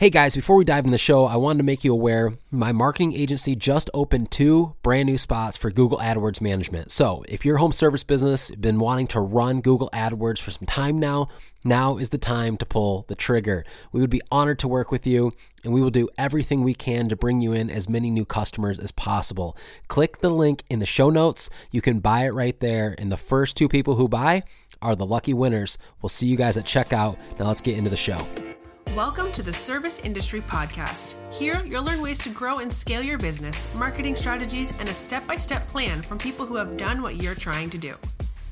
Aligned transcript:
Hey 0.00 0.08
guys, 0.08 0.34
before 0.34 0.56
we 0.56 0.64
dive 0.64 0.86
in 0.86 0.92
the 0.92 0.96
show, 0.96 1.26
I 1.26 1.36
wanted 1.36 1.58
to 1.58 1.64
make 1.64 1.84
you 1.84 1.92
aware 1.92 2.32
my 2.50 2.72
marketing 2.72 3.12
agency 3.12 3.54
just 3.54 3.90
opened 3.92 4.30
two 4.30 4.74
brand 4.82 5.04
new 5.04 5.18
spots 5.18 5.58
for 5.58 5.70
Google 5.70 5.98
AdWords 5.98 6.40
management. 6.40 6.90
So, 6.90 7.22
if 7.28 7.44
your 7.44 7.58
home 7.58 7.72
service 7.72 8.02
business 8.02 8.50
been 8.52 8.80
wanting 8.80 9.08
to 9.08 9.20
run 9.20 9.60
Google 9.60 9.90
AdWords 9.92 10.38
for 10.38 10.52
some 10.52 10.64
time 10.64 10.98
now, 10.98 11.28
now 11.64 11.98
is 11.98 12.08
the 12.08 12.16
time 12.16 12.56
to 12.56 12.64
pull 12.64 13.04
the 13.08 13.14
trigger. 13.14 13.62
We 13.92 14.00
would 14.00 14.08
be 14.08 14.22
honored 14.32 14.58
to 14.60 14.68
work 14.68 14.90
with 14.90 15.06
you 15.06 15.34
and 15.64 15.74
we 15.74 15.82
will 15.82 15.90
do 15.90 16.08
everything 16.16 16.64
we 16.64 16.72
can 16.72 17.10
to 17.10 17.14
bring 17.14 17.42
you 17.42 17.52
in 17.52 17.68
as 17.68 17.86
many 17.86 18.08
new 18.08 18.24
customers 18.24 18.78
as 18.78 18.92
possible. 18.92 19.54
Click 19.88 20.22
the 20.22 20.30
link 20.30 20.62
in 20.70 20.78
the 20.78 20.86
show 20.86 21.10
notes. 21.10 21.50
You 21.70 21.82
can 21.82 22.00
buy 22.00 22.24
it 22.24 22.30
right 22.30 22.58
there, 22.58 22.94
and 22.96 23.12
the 23.12 23.18
first 23.18 23.54
two 23.54 23.68
people 23.68 23.96
who 23.96 24.08
buy 24.08 24.44
are 24.80 24.96
the 24.96 25.04
lucky 25.04 25.34
winners. 25.34 25.76
We'll 26.00 26.08
see 26.08 26.26
you 26.26 26.38
guys 26.38 26.56
at 26.56 26.64
checkout. 26.64 27.18
Now, 27.38 27.48
let's 27.48 27.60
get 27.60 27.76
into 27.76 27.90
the 27.90 27.98
show. 27.98 28.26
Welcome 28.96 29.30
to 29.32 29.42
the 29.44 29.52
Service 29.52 30.00
Industry 30.00 30.40
Podcast. 30.40 31.14
Here, 31.32 31.62
you'll 31.64 31.84
learn 31.84 32.02
ways 32.02 32.18
to 32.18 32.28
grow 32.28 32.58
and 32.58 32.72
scale 32.72 33.00
your 33.00 33.18
business, 33.18 33.72
marketing 33.76 34.16
strategies, 34.16 34.76
and 34.80 34.88
a 34.88 34.94
step 34.94 35.24
by 35.28 35.36
step 35.36 35.68
plan 35.68 36.02
from 36.02 36.18
people 36.18 36.44
who 36.44 36.56
have 36.56 36.76
done 36.76 37.00
what 37.00 37.22
you're 37.22 37.36
trying 37.36 37.70
to 37.70 37.78
do. 37.78 37.94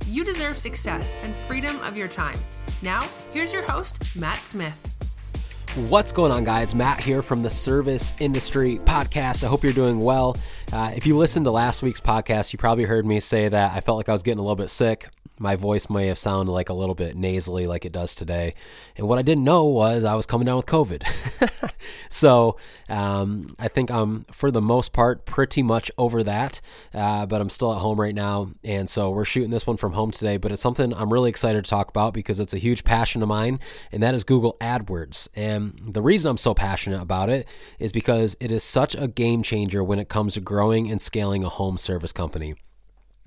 You 0.07 0.23
deserve 0.23 0.57
success 0.57 1.17
and 1.23 1.35
freedom 1.35 1.81
of 1.81 1.97
your 1.97 2.07
time. 2.07 2.39
Now, 2.83 3.01
here's 3.33 3.53
your 3.53 3.65
host, 3.65 4.15
Matt 4.15 4.47
Smith. 4.47 4.95
What's 5.89 6.13
going 6.13 6.31
on, 6.31 6.45
guys? 6.45 6.73
Matt 6.73 7.01
here 7.01 7.21
from 7.21 7.43
the 7.43 7.51
Service 7.51 8.13
Industry 8.21 8.79
Podcast. 8.85 9.43
I 9.43 9.49
hope 9.49 9.65
you're 9.65 9.73
doing 9.73 9.99
well. 9.99 10.37
Uh, 10.73 10.93
if 10.95 11.05
you 11.05 11.19
listened 11.19 11.47
to 11.47 11.51
last 11.51 11.83
week's 11.83 12.01
podcast, 12.01 12.53
you 12.53 12.61
probably 12.61 12.85
heard 12.85 13.05
me 13.05 13.19
say 13.19 13.49
that 13.49 13.73
I 13.77 13.81
felt 13.81 13.97
like 13.97 14.09
I 14.09 14.13
was 14.13 14.23
getting 14.23 14.39
a 14.39 14.43
little 14.43 14.55
bit 14.55 14.71
sick 14.71 15.09
my 15.39 15.57
voice 15.57 15.89
may 15.89 16.07
have 16.07 16.19
sounded 16.19 16.53
like 16.53 16.69
a 16.69 16.75
little 16.75 16.95
bit 16.95 17.17
nasally 17.17 17.67
like 17.67 17.85
it 17.85 17.93
does 17.93 18.15
today. 18.15 18.55
And 18.97 19.09
what 19.09 19.19
I 19.19 19.23
didn't 19.23 19.45
know 19.45 19.65
was 19.65 20.05
I 20.05 20.15
was 20.15 20.27
coming 20.27 20.47
down 20.47 20.57
with 20.57 20.67
COVID. 20.67 21.73
so 22.09 22.57
um, 22.89 23.55
I 23.59 23.69
think 23.69 23.91
I'm, 23.91 24.25
for 24.33 24.51
the 24.51 24.63
most 24.63 24.93
part, 24.93 25.25
pretty 25.27 25.63
much 25.63 25.91
over 25.99 26.23
that. 26.23 26.61
Uh, 26.93 27.27
but 27.27 27.41
I'm 27.41 27.51
still 27.51 27.73
at 27.73 27.79
home 27.79 28.01
right 28.01 28.15
now. 28.15 28.51
And 28.65 28.89
so 28.89 29.11
we're 29.11 29.25
shooting 29.25 29.51
this 29.51 29.67
one 29.67 29.77
from 29.77 29.93
home 29.93 30.11
today. 30.11 30.37
But 30.37 30.53
it's 30.53 30.63
something 30.63 30.93
I'm 30.95 31.13
really 31.13 31.31
excited 31.31 31.65
to 31.65 31.71
talk 31.71 31.89
about 31.89 32.15
because 32.15 32.41
it's 32.41 32.53
a 32.53 32.59
huge 32.59 32.85
passion 32.85 33.23
of 33.23 33.29
mine, 33.29 33.61
and 33.93 34.03
that 34.03 34.15
is 34.15 34.25
Google 34.25 34.57
AdWords. 34.61 35.29
And 35.35 35.81
the 35.95 36.03
reason 36.03 36.31
I'm 36.31 36.39
so 36.39 36.55
passionate 36.55 37.01
about 37.01 37.31
it 37.31 37.47
is 37.79 37.93
because 37.93 38.37
it 38.41 38.51
is 38.51 38.63
such 38.63 38.95
a 38.95 39.09
game 39.09 39.43
changer 39.43 39.83
when 39.83 39.99
it 39.99 40.09
comes 40.09 40.35
to 40.35 40.41
growing 40.41 40.91
and 40.91 41.01
scaling 41.01 41.45
a 41.45 41.49
home 41.49 41.79
service 41.79 42.13
company 42.13 42.55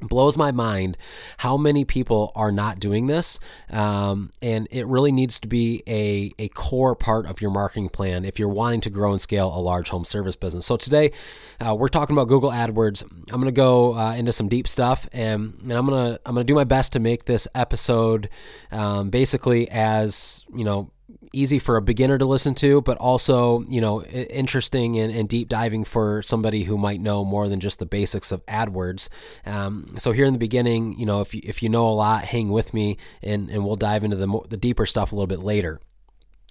blows 0.02 0.38
my 0.38 0.52
mind 0.52 0.98
how 1.38 1.58
many 1.58 1.86
people 1.86 2.32
are 2.36 2.52
not 2.52 2.80
doing 2.80 3.08
this 3.08 3.40
um, 3.70 4.32
and 4.42 4.68
it 4.72 4.86
really 4.88 5.12
needs 5.12 5.40
to 5.40 5.48
be 5.48 5.84
a, 5.88 6.32
a 6.40 6.48
core 6.50 6.96
part 6.96 7.26
of 7.26 7.42
your 7.42 7.52
marketing 7.52 7.90
plan 7.90 8.26
if 8.26 8.40
you're 8.40 8.50
wanting 8.50 8.82
to 8.82 8.90
grow 8.90 9.12
and 9.12 9.22
scale 9.22 9.48
a 9.56 9.60
large 9.60 9.90
home 9.90 10.06
service 10.06 10.36
business. 10.36 10.66
So 10.66 10.78
today 10.78 11.12
uh, 11.60 11.76
we're 11.76 11.88
talking 11.88 12.16
about 12.16 12.28
google 12.28 12.52
adwords. 12.52 13.04
I'm 13.04 13.42
going 13.42 13.46
to 13.46 13.52
go 13.52 13.96
uh, 13.96 14.14
into 14.16 14.34
some 14.34 14.50
deep 14.50 14.68
stuff 14.68 15.08
and, 15.12 15.58
and 15.62 15.74
i'm 15.74 15.86
going 15.86 16.14
to 16.14 16.22
i'm 16.26 16.34
going 16.34 16.46
to 16.46 16.52
do 16.52 16.56
my 16.56 16.64
best 16.64 16.94
to 16.94 17.00
make 17.00 17.26
this 17.26 17.48
episode 17.56 18.30
um, 18.72 19.10
basically 19.10 19.70
as 19.70 20.44
you 20.56 20.64
know 20.64 20.92
easy 21.34 21.60
for 21.60 21.78
a 21.78 21.82
beginner 21.82 22.18
to 22.18 22.26
listen 22.26 22.54
to, 22.56 22.82
but 22.82 22.98
also, 22.98 23.62
you 23.70 23.80
know, 23.82 24.04
interesting 24.04 24.98
and, 25.00 25.14
and, 25.14 25.30
deep 25.30 25.48
diving 25.48 25.84
for 25.84 26.22
somebody 26.22 26.64
who 26.64 26.78
might 26.78 27.00
know 27.00 27.24
more 27.24 27.48
than 27.48 27.60
just 27.60 27.80
the 27.80 27.86
basics 27.86 28.32
of 28.32 28.46
AdWords. 28.48 29.08
Um, 29.46 29.88
so 29.98 30.12
here 30.12 30.26
in 30.26 30.34
the 30.34 30.40
beginning, 30.40 30.98
you 31.00 31.06
know, 31.06 31.22
if 31.22 31.34
you, 31.34 31.42
if 31.44 31.64
you 31.64 31.70
know 31.70 31.88
a 31.88 31.94
lot, 31.94 32.26
hang 32.26 32.50
with 32.50 32.74
me 32.74 32.98
and, 33.24 33.50
and 33.50 33.66
we'll 33.66 33.76
dive 33.78 34.04
into 34.04 34.18
the, 34.18 34.40
the 34.50 34.58
deeper 34.58 34.86
stuff 34.86 35.12
a 35.12 35.16
little 35.16 35.28
bit 35.28 35.40
later. 35.40 35.80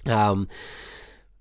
Um, 0.06 0.48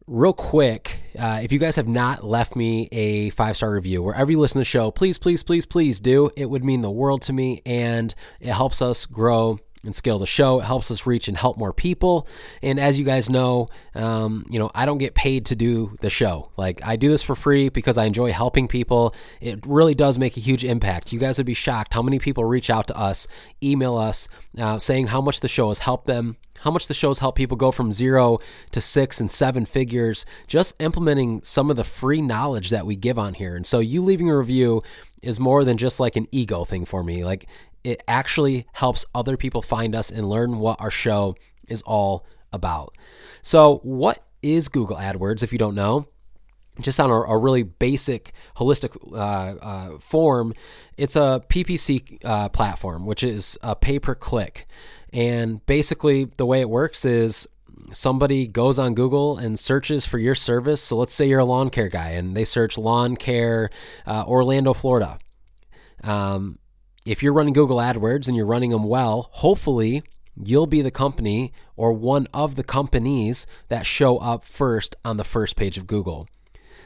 real 0.09 0.33
quick, 0.33 1.01
uh, 1.17 1.39
if 1.41 1.51
you 1.51 1.59
guys 1.59 1.75
have 1.75 1.87
not 1.87 2.25
left 2.25 2.55
me 2.55 2.89
a 2.91 3.29
five 3.29 3.55
star 3.55 3.71
review 3.71 4.01
wherever 4.01 4.31
you 4.31 4.39
listen 4.39 4.55
to 4.55 4.59
the 4.59 4.65
show, 4.65 4.91
please, 4.91 5.17
please, 5.17 5.43
please, 5.43 5.65
please 5.65 5.99
do. 5.99 6.31
It 6.35 6.49
would 6.49 6.63
mean 6.63 6.81
the 6.81 6.91
world 6.91 7.21
to 7.23 7.33
me 7.33 7.61
and 7.65 8.13
it 8.39 8.51
helps 8.51 8.81
us 8.81 9.05
grow 9.05 9.59
and 9.83 9.95
scale 9.95 10.19
the 10.19 10.27
show. 10.27 10.59
It 10.59 10.65
helps 10.65 10.91
us 10.91 11.05
reach 11.05 11.27
and 11.27 11.37
help 11.37 11.57
more 11.57 11.71
people. 11.71 12.27
And 12.61 12.79
as 12.79 12.99
you 12.99 13.05
guys 13.05 13.29
know, 13.29 13.69
um, 13.95 14.45
you 14.49 14.59
know, 14.59 14.69
I 14.75 14.85
don't 14.85 14.97
get 14.97 15.15
paid 15.15 15.45
to 15.47 15.55
do 15.55 15.97
the 16.01 16.09
show. 16.09 16.49
Like 16.57 16.81
I 16.83 16.95
do 16.95 17.09
this 17.09 17.23
for 17.23 17.35
free 17.35 17.69
because 17.69 17.97
I 17.97 18.05
enjoy 18.05 18.31
helping 18.31 18.67
people. 18.67 19.15
It 19.39 19.65
really 19.65 19.95
does 19.95 20.17
make 20.17 20.35
a 20.35 20.41
huge 20.41 20.65
impact. 20.65 21.13
You 21.13 21.19
guys 21.19 21.37
would 21.37 21.45
be 21.45 21.53
shocked 21.53 21.93
how 21.93 22.01
many 22.01 22.19
people 22.19 22.43
reach 22.43 22.69
out 22.69 22.87
to 22.87 22.97
us, 22.97 23.27
email 23.63 23.97
us, 23.97 24.27
uh, 24.57 24.79
saying 24.79 25.07
how 25.07 25.21
much 25.21 25.39
the 25.39 25.47
show 25.47 25.69
has 25.69 25.79
helped 25.79 26.07
them. 26.07 26.37
How 26.63 26.71
much 26.71 26.87
the 26.87 26.93
shows 26.93 27.19
help 27.19 27.37
people 27.37 27.55
go 27.55 27.71
from 27.71 27.93
zero 27.93 28.39
to 28.71 28.81
six 28.81 29.21
and 29.21 29.31
seven 29.31 29.65
figures, 29.65 30.25
just 30.45 30.75
implementing 30.81 31.41
some 31.41 31.69
of 31.69 31.77
the 31.77 31.85
free 31.85 32.21
knowledge 32.21 32.69
that 32.69 32.85
we 32.85 32.97
give 32.97 33.17
on 33.17 33.35
here. 33.35 33.55
And 33.55 33.65
so, 33.65 33.79
you 33.79 34.03
leaving 34.03 34.29
a 34.29 34.37
review 34.37 34.83
is 35.21 35.39
more 35.39 35.63
than 35.63 35.77
just 35.77 36.01
like 36.01 36.15
an 36.15 36.27
ego 36.31 36.65
thing 36.65 36.83
for 36.85 37.01
me. 37.01 37.23
Like 37.23 37.47
it 37.83 38.01
actually 38.07 38.65
helps 38.73 39.05
other 39.13 39.37
people 39.37 39.61
find 39.61 39.95
us 39.95 40.11
and 40.11 40.29
learn 40.29 40.59
what 40.59 40.79
our 40.81 40.91
show 40.91 41.35
is 41.67 41.81
all 41.83 42.25
about. 42.51 42.95
So, 43.41 43.77
what 43.83 44.23
is 44.41 44.69
Google 44.69 44.97
AdWords 44.97 45.43
if 45.43 45.51
you 45.51 45.57
don't 45.57 45.75
know? 45.75 46.07
Just 46.79 46.99
on 46.99 47.09
a, 47.09 47.13
a 47.13 47.37
really 47.37 47.63
basic, 47.63 48.31
holistic 48.55 48.95
uh, 49.11 49.57
uh, 49.61 49.97
form, 49.99 50.53
it's 50.97 51.15
a 51.15 51.43
PPC 51.49 52.19
uh, 52.23 52.49
platform, 52.49 53.05
which 53.05 53.21
is 53.21 53.57
a 53.61 53.75
pay 53.75 53.99
per 53.99 54.15
click. 54.15 54.65
And 55.11 55.65
basically, 55.65 56.25
the 56.37 56.45
way 56.45 56.61
it 56.61 56.69
works 56.69 57.03
is 57.03 57.47
somebody 57.91 58.47
goes 58.47 58.77
on 58.79 58.93
Google 58.93 59.37
and 59.37 59.59
searches 59.59 60.05
for 60.05 60.19
your 60.19 60.35
service. 60.35 60.81
So 60.81 60.95
let's 60.95 61.13
say 61.13 61.27
you're 61.27 61.39
a 61.39 61.45
lawn 61.45 61.69
care 61.69 61.89
guy 61.89 62.09
and 62.09 62.35
they 62.35 62.43
search 62.43 62.77
lawn 62.77 63.15
care 63.15 63.69
uh, 64.05 64.23
Orlando, 64.27 64.73
Florida. 64.73 65.19
Um, 66.03 66.58
if 67.09 67.23
you're 67.23 67.33
running 67.33 67.53
Google 67.53 67.77
AdWords 67.77 68.27
and 68.27 68.37
you're 68.37 68.45
running 68.45 68.69
them 68.69 68.83
well, 68.83 69.29
hopefully 69.33 70.03
you'll 70.35 70.67
be 70.67 70.83
the 70.83 70.91
company 70.91 71.51
or 71.75 71.91
one 71.91 72.27
of 72.35 72.55
the 72.55 72.63
companies 72.63 73.47
that 73.67 73.87
show 73.87 74.19
up 74.19 74.45
first 74.45 74.95
on 75.03 75.17
the 75.17 75.23
first 75.23 75.55
page 75.55 75.79
of 75.79 75.87
Google. 75.87 76.27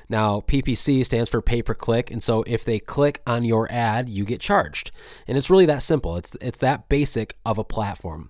Now, 0.07 0.39
PPC 0.39 1.05
stands 1.05 1.29
for 1.29 1.41
pay 1.41 1.61
per 1.61 1.73
click, 1.73 2.09
and 2.09 2.23
so 2.23 2.43
if 2.47 2.63
they 2.63 2.79
click 2.79 3.21
on 3.27 3.43
your 3.43 3.69
ad, 3.69 4.07
you 4.07 4.23
get 4.23 4.39
charged. 4.39 4.91
And 5.27 5.37
it's 5.37 5.49
really 5.49 5.65
that 5.65 5.83
simple. 5.83 6.15
It's 6.15 6.37
it's 6.39 6.59
that 6.59 6.87
basic 6.87 7.35
of 7.45 7.57
a 7.57 7.65
platform. 7.65 8.29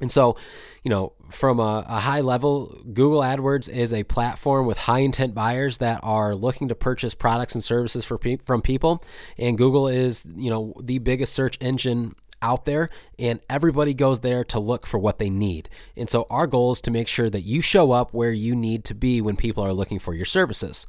And 0.00 0.10
so, 0.10 0.36
you 0.82 0.88
know, 0.88 1.12
from 1.30 1.60
a, 1.60 1.84
a, 1.86 2.00
high 2.00 2.20
level, 2.20 2.80
Google 2.92 3.20
AdWords 3.20 3.68
is 3.68 3.92
a 3.92 4.04
platform 4.04 4.66
with 4.66 4.78
high 4.78 5.00
intent 5.00 5.34
buyers 5.34 5.78
that 5.78 6.00
are 6.02 6.34
looking 6.34 6.68
to 6.68 6.74
purchase 6.74 7.14
products 7.14 7.54
and 7.54 7.62
services 7.62 8.04
for 8.04 8.18
pe- 8.18 8.38
from 8.44 8.62
people. 8.62 9.04
And 9.38 9.58
Google 9.58 9.88
is, 9.88 10.26
you 10.36 10.50
know, 10.50 10.74
the 10.80 10.98
biggest 10.98 11.34
search 11.34 11.58
engine 11.60 12.14
out 12.42 12.64
there, 12.64 12.88
and 13.18 13.40
everybody 13.50 13.92
goes 13.92 14.20
there 14.20 14.44
to 14.44 14.58
look 14.58 14.86
for 14.86 14.98
what 14.98 15.18
they 15.18 15.28
need. 15.28 15.68
And 15.96 16.08
so, 16.08 16.26
our 16.30 16.46
goal 16.46 16.72
is 16.72 16.80
to 16.82 16.90
make 16.90 17.06
sure 17.06 17.28
that 17.28 17.42
you 17.42 17.60
show 17.60 17.92
up 17.92 18.14
where 18.14 18.32
you 18.32 18.56
need 18.56 18.84
to 18.84 18.94
be 18.94 19.20
when 19.20 19.36
people 19.36 19.62
are 19.62 19.74
looking 19.74 19.98
for 19.98 20.14
your 20.14 20.24
services. 20.24 20.86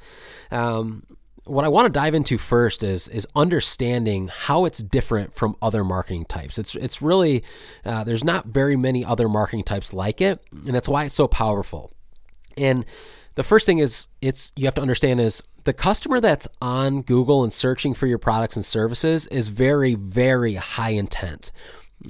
Um, 0.49 1.03
what 1.45 1.65
I 1.65 1.69
want 1.69 1.87
to 1.87 1.91
dive 1.91 2.13
into 2.13 2.37
first 2.37 2.83
is 2.83 3.07
is 3.07 3.27
understanding 3.35 4.27
how 4.27 4.65
it's 4.65 4.83
different 4.83 5.33
from 5.33 5.55
other 5.61 5.83
marketing 5.83 6.25
types. 6.25 6.59
It's 6.59 6.75
it's 6.75 7.01
really 7.01 7.43
uh, 7.83 8.03
there's 8.03 8.23
not 8.23 8.47
very 8.47 8.75
many 8.75 9.03
other 9.03 9.27
marketing 9.27 9.63
types 9.63 9.93
like 9.93 10.21
it, 10.21 10.39
and 10.51 10.75
that's 10.75 10.89
why 10.89 11.05
it's 11.05 11.15
so 11.15 11.27
powerful. 11.27 11.91
And 12.57 12.85
the 13.35 13.43
first 13.43 13.65
thing 13.65 13.79
is 13.79 14.07
it's 14.21 14.51
you 14.55 14.65
have 14.65 14.75
to 14.75 14.81
understand 14.81 15.19
is 15.19 15.41
the 15.63 15.73
customer 15.73 16.19
that's 16.19 16.47
on 16.61 17.01
Google 17.01 17.43
and 17.43 17.53
searching 17.53 17.93
for 17.93 18.07
your 18.07 18.17
products 18.17 18.55
and 18.55 18.65
services 18.65 19.25
is 19.27 19.47
very 19.47 19.95
very 19.95 20.55
high 20.55 20.91
intent. 20.91 21.51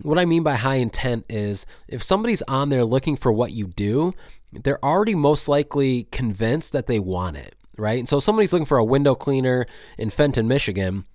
What 0.02 0.20
I 0.20 0.26
mean 0.26 0.44
by 0.44 0.56
high 0.56 0.76
intent 0.76 1.26
is 1.30 1.66
if 1.88 2.04
somebody's 2.04 2.42
on 2.44 2.70
there 2.70 2.84
looking 2.84 3.16
for 3.16 3.32
what 3.32 3.52
you 3.52 3.68
do, 3.68 4.14
they're 4.52 4.84
already 4.84 5.16
most 5.16 5.48
likely 5.48 6.04
convinced 6.12 6.74
that 6.74 6.88
they 6.88 7.00
want 7.00 7.38
it 7.38 7.56
right? 7.78 8.00
And 8.00 8.10
so 8.10 8.20
somebody's 8.20 8.54
looking 8.54 8.66
for 8.66 8.78
a 8.78 8.84
window 8.84 9.16
cleaner 9.16 9.66
in 9.98 10.10
Fenton, 10.10 10.48
Michigan, 10.48 11.06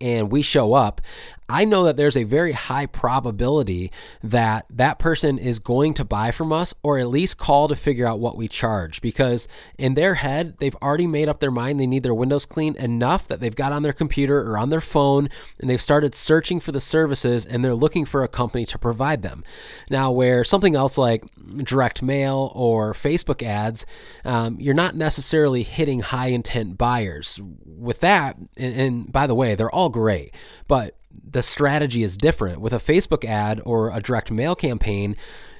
and 0.00 0.30
we 0.30 0.42
show 0.42 0.72
up, 0.74 1.00
I 1.48 1.66
know 1.66 1.84
that 1.84 1.96
there's 1.96 2.16
a 2.16 2.24
very 2.24 2.52
high 2.52 2.86
probability 2.86 3.92
that 4.22 4.64
that 4.70 4.98
person 4.98 5.36
is 5.36 5.58
going 5.58 5.92
to 5.94 6.04
buy 6.04 6.30
from 6.30 6.52
us 6.52 6.72
or 6.82 6.98
at 6.98 7.08
least 7.08 7.36
call 7.36 7.68
to 7.68 7.76
figure 7.76 8.06
out 8.06 8.18
what 8.18 8.36
we 8.36 8.48
charge 8.48 9.02
because 9.02 9.46
in 9.76 9.94
their 9.94 10.14
head, 10.14 10.56
they've 10.58 10.76
already 10.76 11.06
made 11.06 11.28
up 11.28 11.40
their 11.40 11.50
mind 11.50 11.78
they 11.78 11.86
need 11.86 12.02
their 12.02 12.14
windows 12.14 12.46
clean 12.46 12.74
enough 12.76 13.28
that 13.28 13.40
they've 13.40 13.54
got 13.54 13.72
on 13.72 13.82
their 13.82 13.92
computer 13.92 14.40
or 14.40 14.56
on 14.56 14.70
their 14.70 14.80
phone 14.80 15.28
and 15.60 15.68
they've 15.68 15.82
started 15.82 16.14
searching 16.14 16.60
for 16.60 16.72
the 16.72 16.80
services 16.80 17.44
and 17.44 17.62
they're 17.62 17.74
looking 17.74 18.06
for 18.06 18.22
a 18.22 18.28
company 18.28 18.64
to 18.64 18.78
provide 18.78 19.20
them. 19.20 19.44
Now, 19.90 20.10
where 20.10 20.44
something 20.44 20.74
else 20.74 20.96
like 20.96 21.24
direct 21.58 22.02
mail 22.02 22.52
or 22.54 22.94
Facebook 22.94 23.42
ads, 23.42 23.84
um, 24.24 24.56
you're 24.58 24.72
not 24.72 24.96
necessarily 24.96 25.62
hitting 25.62 26.00
high 26.00 26.28
intent 26.28 26.78
buyers. 26.78 27.38
With 27.66 28.00
that, 28.00 28.36
and, 28.56 28.74
and 28.74 29.12
by 29.12 29.26
the 29.26 29.34
way, 29.34 29.54
they're 29.54 29.70
all 29.70 29.90
great, 29.90 30.34
but 30.68 30.96
the 31.22 31.42
strategy 31.42 32.02
is 32.02 32.16
different. 32.16 32.60
With 32.60 32.72
a 32.72 32.78
Facebook 32.78 33.24
ad 33.24 33.60
or 33.64 33.90
a 33.90 34.00
direct 34.00 34.30
mail 34.30 34.54
campaign, 34.54 35.16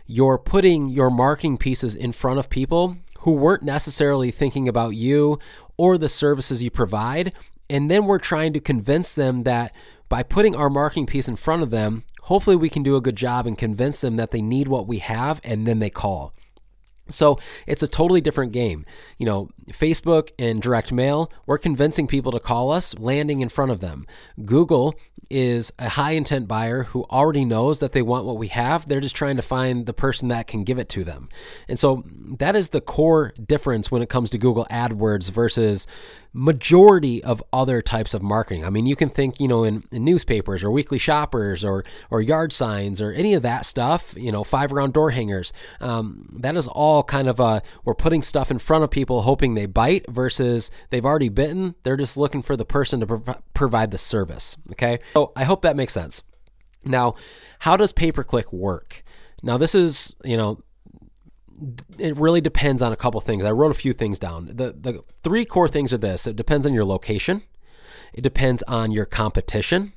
you're 0.06 0.38
putting 0.38 0.88
your 0.88 1.10
marketing 1.10 1.58
pieces 1.58 1.94
in 1.94 2.12
front 2.12 2.38
of 2.38 2.50
people 2.50 2.96
who 3.20 3.32
weren't 3.32 3.62
necessarily 3.62 4.30
thinking 4.30 4.68
about 4.68 4.90
you 4.90 5.38
or 5.76 5.96
the 5.96 6.08
services 6.08 6.62
you 6.62 6.70
provide. 6.70 7.32
And 7.70 7.90
then 7.90 8.04
we're 8.04 8.18
trying 8.18 8.52
to 8.52 8.60
convince 8.60 9.14
them 9.14 9.44
that 9.44 9.74
by 10.08 10.22
putting 10.22 10.54
our 10.54 10.68
marketing 10.68 11.06
piece 11.06 11.28
in 11.28 11.36
front 11.36 11.62
of 11.62 11.70
them, 11.70 12.04
hopefully 12.22 12.56
we 12.56 12.68
can 12.68 12.82
do 12.82 12.96
a 12.96 13.00
good 13.00 13.16
job 13.16 13.46
and 13.46 13.56
convince 13.56 14.00
them 14.00 14.16
that 14.16 14.30
they 14.30 14.42
need 14.42 14.68
what 14.68 14.86
we 14.86 14.98
have 14.98 15.40
and 15.42 15.66
then 15.66 15.78
they 15.78 15.90
call. 15.90 16.34
So 17.08 17.38
it's 17.66 17.82
a 17.82 17.88
totally 17.88 18.20
different 18.20 18.52
game. 18.52 18.86
You 19.18 19.26
know, 19.26 19.50
Facebook 19.70 20.30
and 20.38 20.62
direct 20.62 20.92
mail, 20.92 21.30
we're 21.46 21.58
convincing 21.58 22.06
people 22.06 22.32
to 22.32 22.40
call 22.40 22.70
us, 22.70 22.94
landing 22.98 23.40
in 23.40 23.50
front 23.50 23.72
of 23.72 23.80
them. 23.80 24.06
Google 24.44 24.94
is 25.34 25.72
a 25.80 25.88
high 25.88 26.12
intent 26.12 26.46
buyer 26.46 26.84
who 26.84 27.02
already 27.10 27.44
knows 27.44 27.80
that 27.80 27.90
they 27.90 28.02
want 28.02 28.24
what 28.24 28.38
we 28.38 28.46
have. 28.46 28.88
They're 28.88 29.00
just 29.00 29.16
trying 29.16 29.34
to 29.34 29.42
find 29.42 29.84
the 29.84 29.92
person 29.92 30.28
that 30.28 30.46
can 30.46 30.62
give 30.62 30.78
it 30.78 30.88
to 30.90 31.02
them. 31.02 31.28
And 31.66 31.76
so 31.76 32.04
that 32.38 32.54
is 32.54 32.70
the 32.70 32.80
core 32.80 33.34
difference 33.44 33.90
when 33.90 34.00
it 34.00 34.08
comes 34.08 34.30
to 34.30 34.38
Google 34.38 34.64
AdWords 34.70 35.32
versus 35.32 35.88
majority 36.36 37.22
of 37.22 37.42
other 37.52 37.80
types 37.80 38.12
of 38.12 38.20
marketing. 38.20 38.64
I 38.64 38.70
mean, 38.70 38.86
you 38.86 38.96
can 38.96 39.08
think, 39.08 39.38
you 39.38 39.46
know, 39.46 39.62
in, 39.62 39.84
in, 39.92 40.04
newspapers 40.04 40.64
or 40.64 40.70
weekly 40.70 40.98
shoppers 40.98 41.64
or 41.64 41.84
or 42.10 42.20
yard 42.20 42.52
signs 42.52 43.00
or 43.00 43.12
any 43.12 43.34
of 43.34 43.42
that 43.42 43.64
stuff, 43.64 44.14
you 44.16 44.32
know, 44.32 44.42
five 44.42 44.72
round 44.72 44.92
door 44.92 45.12
hangers. 45.12 45.52
Um, 45.80 46.36
that 46.40 46.56
is 46.56 46.66
all 46.66 47.04
kind 47.04 47.28
of 47.28 47.38
a 47.38 47.62
we're 47.84 47.94
putting 47.94 48.20
stuff 48.20 48.50
in 48.50 48.58
front 48.58 48.82
of 48.82 48.90
people 48.90 49.22
hoping 49.22 49.54
they 49.54 49.66
bite 49.66 50.10
versus 50.10 50.72
they've 50.90 51.04
already 51.04 51.28
bitten. 51.28 51.76
They're 51.84 51.96
just 51.96 52.16
looking 52.16 52.42
for 52.42 52.56
the 52.56 52.64
person 52.64 52.98
to 53.00 53.06
prov- 53.06 53.42
provide 53.54 53.92
the 53.92 53.98
service. 53.98 54.56
Okay. 54.72 54.98
So 55.12 55.32
I 55.36 55.44
hope 55.44 55.62
that 55.62 55.76
makes 55.76 55.92
sense. 55.92 56.24
Now, 56.84 57.14
how 57.60 57.76
does 57.76 57.92
pay 57.92 58.10
per 58.10 58.24
click 58.24 58.52
work? 58.52 59.04
Now, 59.44 59.56
this 59.56 59.74
is, 59.74 60.16
you 60.24 60.36
know, 60.36 60.63
it 61.98 62.16
really 62.16 62.40
depends 62.40 62.82
on 62.82 62.92
a 62.92 62.96
couple 62.96 63.20
things. 63.20 63.44
I 63.44 63.50
wrote 63.50 63.70
a 63.70 63.74
few 63.74 63.92
things 63.92 64.18
down. 64.18 64.46
The 64.46 64.72
the 64.72 65.02
three 65.22 65.44
core 65.44 65.68
things 65.68 65.92
are 65.92 65.98
this. 65.98 66.26
It 66.26 66.36
depends 66.36 66.66
on 66.66 66.72
your 66.72 66.84
location, 66.84 67.42
it 68.12 68.22
depends 68.22 68.62
on 68.64 68.90
your 68.90 69.04
competition, 69.04 69.92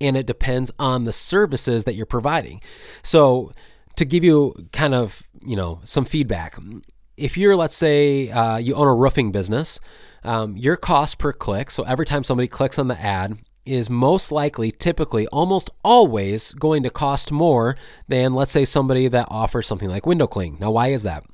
and 0.00 0.16
it 0.16 0.26
depends 0.26 0.70
on 0.78 1.04
the 1.04 1.12
services 1.12 1.84
that 1.84 1.94
you're 1.94 2.06
providing. 2.06 2.60
So, 3.02 3.52
to 3.96 4.04
give 4.04 4.24
you 4.24 4.68
kind 4.72 4.94
of, 4.94 5.22
you 5.44 5.56
know, 5.56 5.80
some 5.84 6.04
feedback, 6.04 6.56
if 7.16 7.36
you're 7.36 7.56
let's 7.56 7.76
say 7.76 8.30
uh, 8.30 8.56
you 8.56 8.74
own 8.74 8.88
a 8.88 8.94
roofing 8.94 9.32
business, 9.32 9.78
um, 10.24 10.56
your 10.56 10.76
cost 10.76 11.18
per 11.18 11.32
click, 11.32 11.70
so 11.70 11.82
every 11.84 12.06
time 12.06 12.24
somebody 12.24 12.48
clicks 12.48 12.78
on 12.78 12.88
the 12.88 13.00
ad, 13.00 13.38
is 13.66 13.90
most 13.90 14.32
likely, 14.32 14.70
typically, 14.72 15.26
almost 15.28 15.70
always 15.84 16.52
going 16.52 16.82
to 16.82 16.90
cost 16.90 17.30
more 17.30 17.76
than, 18.08 18.34
let's 18.34 18.50
say, 18.50 18.64
somebody 18.64 19.08
that 19.08 19.26
offers 19.30 19.66
something 19.66 19.88
like 19.88 20.06
window 20.06 20.26
cleaning. 20.26 20.58
Now, 20.60 20.70
why 20.70 20.88
is 20.88 21.02
that? 21.02 21.24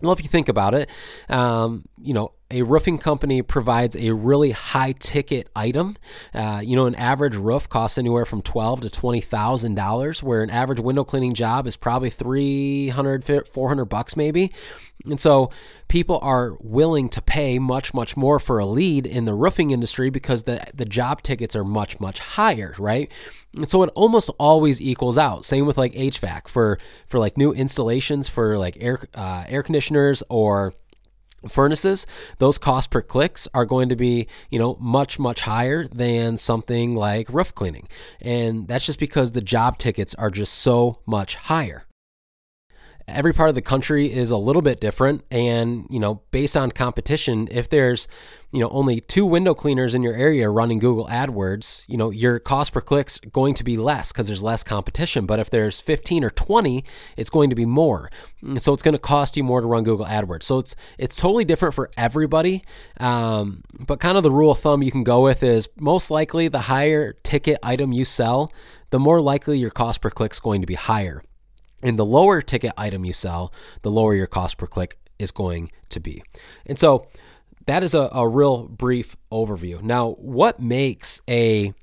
Well, 0.00 0.12
if 0.12 0.22
you 0.22 0.28
think 0.28 0.48
about 0.48 0.74
it, 0.74 0.88
um, 1.28 1.84
you 2.00 2.14
know, 2.14 2.32
a 2.54 2.62
roofing 2.62 2.98
company 2.98 3.42
provides 3.42 3.96
a 3.96 4.12
really 4.12 4.52
high 4.52 4.92
ticket 4.92 5.48
item. 5.56 5.96
Uh, 6.32 6.60
you 6.64 6.76
know, 6.76 6.86
an 6.86 6.94
average 6.94 7.34
roof 7.34 7.68
costs 7.68 7.98
anywhere 7.98 8.24
from 8.24 8.42
twelve 8.42 8.80
to 8.82 8.90
twenty 8.90 9.20
thousand 9.20 9.74
dollars, 9.74 10.22
where 10.22 10.42
an 10.42 10.50
average 10.50 10.78
window 10.78 11.02
cleaning 11.02 11.34
job 11.34 11.66
is 11.66 11.76
probably 11.76 12.10
300, 12.10 13.48
400 13.48 13.84
bucks 13.86 14.16
maybe. 14.16 14.52
And 15.04 15.20
so 15.20 15.50
people 15.88 16.18
are 16.22 16.56
willing 16.60 17.08
to 17.10 17.20
pay 17.20 17.58
much, 17.58 17.92
much 17.92 18.16
more 18.16 18.38
for 18.38 18.58
a 18.58 18.64
lead 18.64 19.06
in 19.06 19.26
the 19.26 19.34
roofing 19.34 19.70
industry 19.70 20.08
because 20.08 20.44
the 20.44 20.64
the 20.72 20.84
job 20.84 21.22
tickets 21.22 21.54
are 21.54 21.64
much, 21.64 22.00
much 22.00 22.20
higher, 22.20 22.74
right? 22.78 23.10
And 23.54 23.68
so 23.68 23.82
it 23.82 23.90
almost 23.94 24.30
always 24.38 24.80
equals 24.80 25.18
out. 25.18 25.44
Same 25.44 25.66
with 25.66 25.76
like 25.76 25.92
HVAC 25.92 26.48
for 26.48 26.78
for 27.06 27.18
like 27.18 27.36
new 27.36 27.52
installations 27.52 28.28
for 28.28 28.56
like 28.56 28.76
air 28.80 29.06
uh, 29.14 29.44
air 29.48 29.62
conditioners 29.62 30.22
or 30.30 30.72
furnaces 31.48 32.06
those 32.38 32.58
costs 32.58 32.86
per 32.86 33.02
clicks 33.02 33.48
are 33.54 33.64
going 33.64 33.88
to 33.88 33.96
be 33.96 34.26
you 34.50 34.58
know 34.58 34.76
much 34.80 35.18
much 35.18 35.42
higher 35.42 35.86
than 35.88 36.36
something 36.36 36.94
like 36.94 37.28
roof 37.28 37.54
cleaning. 37.54 37.88
And 38.20 38.68
that's 38.68 38.86
just 38.86 38.98
because 38.98 39.32
the 39.32 39.40
job 39.40 39.78
tickets 39.78 40.14
are 40.16 40.30
just 40.30 40.54
so 40.54 41.00
much 41.06 41.36
higher 41.36 41.86
every 43.06 43.32
part 43.32 43.48
of 43.48 43.54
the 43.54 43.62
country 43.62 44.12
is 44.12 44.30
a 44.30 44.36
little 44.36 44.62
bit 44.62 44.80
different. 44.80 45.24
And 45.30 45.86
you 45.90 46.00
know 46.00 46.22
based 46.30 46.56
on 46.56 46.70
competition 46.70 47.48
if 47.50 47.68
there's 47.68 48.08
you 48.52 48.60
know 48.60 48.68
only 48.70 49.00
two 49.00 49.26
window 49.26 49.54
cleaners 49.54 49.94
in 49.94 50.02
your 50.02 50.14
area 50.14 50.48
running 50.48 50.78
google 50.78 51.06
adwords 51.06 51.82
you 51.88 51.96
know 51.96 52.10
your 52.10 52.38
cost 52.38 52.72
per 52.72 52.80
click's 52.80 53.18
going 53.18 53.52
to 53.54 53.64
be 53.64 53.76
less 53.76 54.12
because 54.12 54.26
there's 54.26 54.42
less 54.42 54.62
competition. 54.62 55.26
But 55.26 55.38
if 55.38 55.50
there's 55.50 55.80
15 55.80 56.24
or 56.24 56.30
20 56.30 56.84
it's 57.16 57.30
going 57.30 57.50
to 57.50 57.56
be 57.56 57.66
more. 57.66 58.10
So 58.58 58.72
it's 58.72 58.82
going 58.82 58.94
to 58.94 58.98
cost 58.98 59.36
you 59.36 59.44
more 59.44 59.60
to 59.60 59.66
run 59.66 59.84
google 59.84 60.06
adwords. 60.06 60.44
So 60.44 60.58
it's 60.58 60.76
it's 60.98 61.16
totally 61.16 61.44
different 61.44 61.74
for 61.74 61.90
everybody. 61.96 62.62
Um, 62.98 63.62
but 63.86 64.00
kind 64.00 64.16
of 64.16 64.22
the 64.22 64.30
rule 64.30 64.52
of 64.52 64.58
thumb 64.60 64.82
you 64.82 64.90
can 64.90 65.04
go 65.04 65.22
with 65.22 65.42
is 65.42 65.68
most 65.78 66.10
likely 66.10 66.48
the 66.48 66.60
higher 66.62 67.14
ticket 67.22 67.58
item 67.62 67.92
you 67.92 68.04
sell 68.04 68.52
the 68.90 68.98
more 68.98 69.20
likely 69.20 69.58
your 69.58 69.70
cost 69.70 70.00
per 70.00 70.10
click's 70.10 70.38
going 70.38 70.60
to 70.60 70.66
be 70.66 70.74
higher 70.74 71.22
and 71.84 71.98
the 71.98 72.04
lower 72.04 72.40
ticket 72.42 72.72
item 72.76 73.04
you 73.04 73.12
sell, 73.12 73.52
the 73.82 73.90
lower 73.90 74.14
your 74.14 74.26
cost 74.26 74.58
per 74.58 74.66
click 74.66 74.98
is 75.18 75.30
going 75.30 75.70
to 75.90 76.00
be. 76.00 76.24
And 76.66 76.78
so 76.78 77.06
that 77.66 77.84
is 77.84 77.94
a, 77.94 78.08
a 78.12 78.26
real 78.26 78.66
brief 78.66 79.16
overview. 79.30 79.80
Now, 79.82 80.12
what 80.12 80.58
makes 80.58 81.20
a 81.28 81.74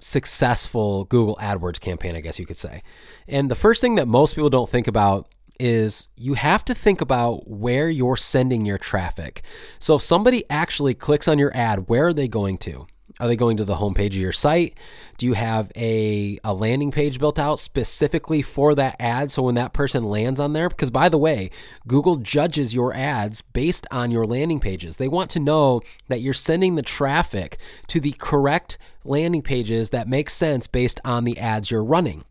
successful 0.00 1.04
Google 1.04 1.36
AdWords 1.36 1.80
campaign, 1.80 2.16
I 2.16 2.20
guess 2.20 2.38
you 2.38 2.46
could 2.46 2.56
say? 2.56 2.82
And 3.28 3.50
the 3.50 3.54
first 3.54 3.80
thing 3.80 3.94
that 3.94 4.08
most 4.08 4.34
people 4.34 4.50
don't 4.50 4.68
think 4.68 4.86
about 4.86 5.28
is 5.58 6.08
you 6.16 6.34
have 6.34 6.64
to 6.64 6.74
think 6.74 7.00
about 7.00 7.48
where 7.48 7.90
you're 7.90 8.16
sending 8.16 8.64
your 8.64 8.78
traffic. 8.78 9.42
So 9.78 9.96
if 9.96 10.02
somebody 10.02 10.44
actually 10.48 10.94
clicks 10.94 11.28
on 11.28 11.38
your 11.38 11.54
ad, 11.54 11.88
where 11.88 12.08
are 12.08 12.14
they 12.14 12.28
going 12.28 12.56
to? 12.58 12.86
Are 13.20 13.28
they 13.28 13.36
going 13.36 13.58
to 13.58 13.66
the 13.66 13.76
homepage 13.76 14.06
of 14.06 14.14
your 14.14 14.32
site? 14.32 14.74
Do 15.18 15.26
you 15.26 15.34
have 15.34 15.70
a, 15.76 16.38
a 16.42 16.54
landing 16.54 16.90
page 16.90 17.18
built 17.18 17.38
out 17.38 17.58
specifically 17.58 18.40
for 18.40 18.74
that 18.74 18.96
ad? 18.98 19.30
So 19.30 19.42
when 19.42 19.56
that 19.56 19.74
person 19.74 20.04
lands 20.04 20.40
on 20.40 20.54
there, 20.54 20.70
because 20.70 20.90
by 20.90 21.10
the 21.10 21.18
way, 21.18 21.50
Google 21.86 22.16
judges 22.16 22.74
your 22.74 22.94
ads 22.94 23.42
based 23.42 23.86
on 23.90 24.10
your 24.10 24.24
landing 24.24 24.58
pages. 24.58 24.96
They 24.96 25.06
want 25.06 25.30
to 25.32 25.38
know 25.38 25.82
that 26.08 26.22
you're 26.22 26.32
sending 26.32 26.76
the 26.76 26.82
traffic 26.82 27.58
to 27.88 28.00
the 28.00 28.12
correct 28.12 28.78
landing 29.04 29.42
pages 29.42 29.90
that 29.90 30.08
make 30.08 30.30
sense 30.30 30.66
based 30.66 30.98
on 31.04 31.24
the 31.24 31.38
ads 31.38 31.70
you're 31.70 31.84
running. 31.84 32.24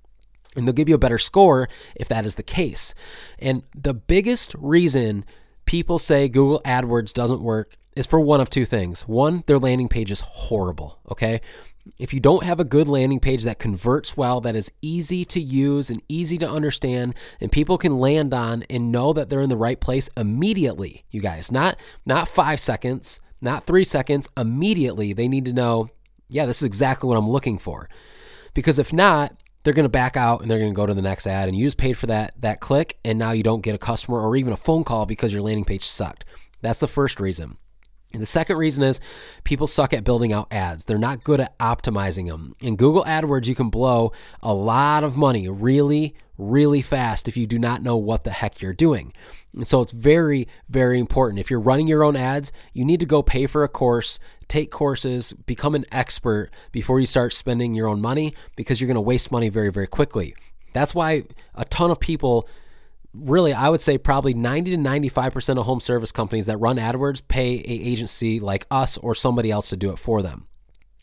And 0.55 0.67
they'll 0.67 0.73
give 0.73 0.89
you 0.89 0.95
a 0.95 0.99
better 0.99 1.19
score 1.19 1.69
if 1.95 2.07
that 2.07 2.25
is 2.25 2.33
the 2.33 2.43
case. 2.43 2.95
And 3.37 3.61
the 3.75 3.93
biggest 3.93 4.55
reason 4.57 5.23
people 5.65 5.99
say 5.99 6.27
Google 6.27 6.61
AdWords 6.65 7.13
doesn't 7.13 7.43
work 7.43 7.77
is 7.99 8.07
for 8.07 8.19
one 8.19 8.39
of 8.39 8.49
two 8.49 8.65
things. 8.65 9.01
One, 9.01 9.43
their 9.45 9.59
landing 9.59 9.89
page 9.89 10.09
is 10.09 10.21
horrible, 10.21 10.99
okay? 11.11 11.41
If 11.97 12.13
you 12.13 12.21
don't 12.21 12.45
have 12.45 12.57
a 12.57 12.63
good 12.63 12.87
landing 12.87 13.19
page 13.19 13.43
that 13.43 13.59
converts 13.59 14.15
well, 14.15 14.39
that 14.39 14.55
is 14.55 14.71
easy 14.81 15.25
to 15.25 15.39
use 15.39 15.89
and 15.89 16.01
easy 16.07 16.37
to 16.37 16.49
understand, 16.49 17.13
and 17.41 17.51
people 17.51 17.77
can 17.77 17.99
land 17.99 18.33
on 18.33 18.63
and 18.69 18.89
know 18.89 19.11
that 19.11 19.29
they're 19.29 19.41
in 19.41 19.49
the 19.49 19.57
right 19.57 19.81
place 19.81 20.09
immediately, 20.15 21.03
you 21.11 21.19
guys, 21.19 21.51
not 21.51 21.77
not 22.05 22.29
5 22.29 22.59
seconds, 22.61 23.19
not 23.41 23.65
3 23.65 23.83
seconds, 23.83 24.29
immediately 24.37 25.11
they 25.11 25.27
need 25.27 25.43
to 25.43 25.53
know, 25.53 25.89
yeah, 26.29 26.45
this 26.45 26.59
is 26.59 26.65
exactly 26.65 27.09
what 27.09 27.17
I'm 27.17 27.29
looking 27.29 27.57
for. 27.57 27.89
Because 28.53 28.79
if 28.79 28.93
not, 28.93 29.35
they're 29.63 29.73
going 29.73 29.83
to 29.83 29.89
back 29.89 30.15
out 30.15 30.41
and 30.41 30.49
they're 30.49 30.59
going 30.59 30.71
to 30.71 30.75
go 30.75 30.85
to 30.85 30.93
the 30.93 31.01
next 31.01 31.27
ad 31.27 31.49
and 31.49 31.57
you 31.57 31.67
just 31.67 31.77
paid 31.77 31.97
for 31.97 32.07
that 32.07 32.33
that 32.39 32.61
click 32.61 32.97
and 33.03 33.19
now 33.19 33.31
you 33.31 33.43
don't 33.43 33.61
get 33.61 33.75
a 33.75 33.77
customer 33.77 34.21
or 34.21 34.37
even 34.37 34.53
a 34.53 34.57
phone 34.57 34.85
call 34.85 35.05
because 35.05 35.33
your 35.33 35.41
landing 35.41 35.65
page 35.65 35.83
sucked. 35.85 36.23
That's 36.61 36.79
the 36.79 36.87
first 36.87 37.19
reason. 37.19 37.57
And 38.11 38.21
the 38.21 38.25
second 38.25 38.57
reason 38.57 38.83
is 38.83 38.99
people 39.43 39.67
suck 39.67 39.93
at 39.93 40.03
building 40.03 40.33
out 40.33 40.47
ads. 40.51 40.85
They're 40.85 40.97
not 40.97 41.23
good 41.23 41.39
at 41.39 41.57
optimizing 41.59 42.27
them. 42.27 42.55
In 42.59 42.75
Google 42.75 43.03
AdWords, 43.03 43.45
you 43.45 43.53
can 43.53 43.69
blow 43.69 44.11
a 44.41 44.53
lot 44.53 45.03
of 45.03 45.15
money 45.15 45.47
really, 45.47 46.15
really 46.35 46.81
fast 46.81 47.27
if 47.27 47.37
you 47.37 47.45
do 47.45 47.59
not 47.59 47.83
know 47.83 47.97
what 47.97 48.23
the 48.23 48.31
heck 48.31 48.61
you're 48.61 48.73
doing. 48.73 49.13
And 49.53 49.67
so 49.67 49.81
it's 49.81 49.91
very, 49.91 50.47
very 50.69 50.99
important. 50.99 51.39
If 51.39 51.51
you're 51.51 51.59
running 51.59 51.87
your 51.87 52.03
own 52.03 52.15
ads, 52.15 52.51
you 52.73 52.83
need 52.83 52.99
to 52.99 53.05
go 53.05 53.21
pay 53.21 53.45
for 53.45 53.63
a 53.63 53.67
course, 53.67 54.19
take 54.47 54.71
courses, 54.71 55.33
become 55.33 55.75
an 55.75 55.85
expert 55.91 56.49
before 56.71 56.99
you 56.99 57.05
start 57.05 57.33
spending 57.33 57.75
your 57.75 57.87
own 57.87 58.01
money 58.01 58.33
because 58.55 58.81
you're 58.81 58.87
going 58.87 58.95
to 58.95 59.01
waste 59.01 59.31
money 59.31 59.49
very, 59.49 59.71
very 59.71 59.87
quickly. 59.87 60.33
That's 60.73 60.95
why 60.95 61.25
a 61.53 61.65
ton 61.65 61.91
of 61.91 61.99
people 61.99 62.49
really 63.13 63.53
I 63.53 63.69
would 63.69 63.81
say 63.81 63.97
probably 63.97 64.33
90 64.33 64.71
to 64.71 64.77
95% 64.77 65.57
of 65.57 65.65
home 65.65 65.79
service 65.79 66.11
companies 66.11 66.45
that 66.45 66.57
run 66.57 66.77
AdWords 66.77 67.21
pay 67.27 67.59
a 67.59 67.63
agency 67.63 68.39
like 68.39 68.65
us 68.69 68.97
or 68.97 69.15
somebody 69.15 69.51
else 69.51 69.69
to 69.69 69.77
do 69.77 69.91
it 69.91 69.99
for 69.99 70.21
them. 70.21 70.47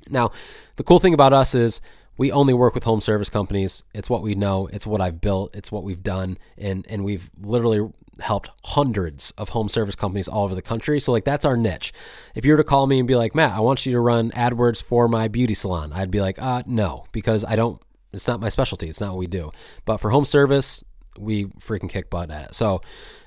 Now, 0.08 0.30
the 0.76 0.84
cool 0.84 1.00
thing 1.00 1.14
about 1.14 1.32
us 1.32 1.54
is 1.54 1.80
we 2.16 2.30
only 2.30 2.54
work 2.54 2.74
with 2.74 2.84
home 2.84 3.00
service 3.00 3.28
companies. 3.28 3.82
It's 3.92 4.08
what 4.08 4.22
we 4.22 4.34
know, 4.34 4.68
it's 4.68 4.86
what 4.86 5.00
I've 5.00 5.20
built, 5.20 5.54
it's 5.54 5.72
what 5.72 5.82
we've 5.84 6.02
done 6.02 6.38
and 6.56 6.86
and 6.88 7.04
we've 7.04 7.30
literally 7.40 7.90
helped 8.20 8.48
hundreds 8.64 9.32
of 9.32 9.50
home 9.50 9.68
service 9.68 9.94
companies 9.94 10.28
all 10.28 10.44
over 10.44 10.54
the 10.54 10.62
country. 10.62 11.00
So 11.00 11.12
like 11.12 11.24
that's 11.24 11.44
our 11.44 11.56
niche. 11.56 11.92
If 12.34 12.44
you 12.44 12.52
were 12.52 12.58
to 12.58 12.64
call 12.64 12.86
me 12.86 12.98
and 12.98 13.08
be 13.08 13.16
like, 13.16 13.34
"Matt, 13.34 13.52
I 13.52 13.60
want 13.60 13.84
you 13.84 13.92
to 13.92 14.00
run 14.00 14.30
AdWords 14.30 14.82
for 14.82 15.08
my 15.08 15.28
beauty 15.28 15.54
salon." 15.54 15.92
I'd 15.92 16.10
be 16.10 16.20
like, 16.20 16.40
"Uh, 16.40 16.62
no, 16.66 17.04
because 17.12 17.44
I 17.44 17.56
don't 17.56 17.82
it's 18.12 18.26
not 18.26 18.40
my 18.40 18.48
specialty. 18.48 18.88
It's 18.88 19.00
not 19.00 19.10
what 19.10 19.18
we 19.18 19.26
do. 19.26 19.52
But 19.84 19.98
for 19.98 20.10
home 20.10 20.24
service, 20.24 20.82
we 21.18 21.46
freaking 21.46 21.90
kick 21.90 22.10
butt 22.10 22.30
at 22.30 22.50
it. 22.50 22.54
So, 22.54 22.80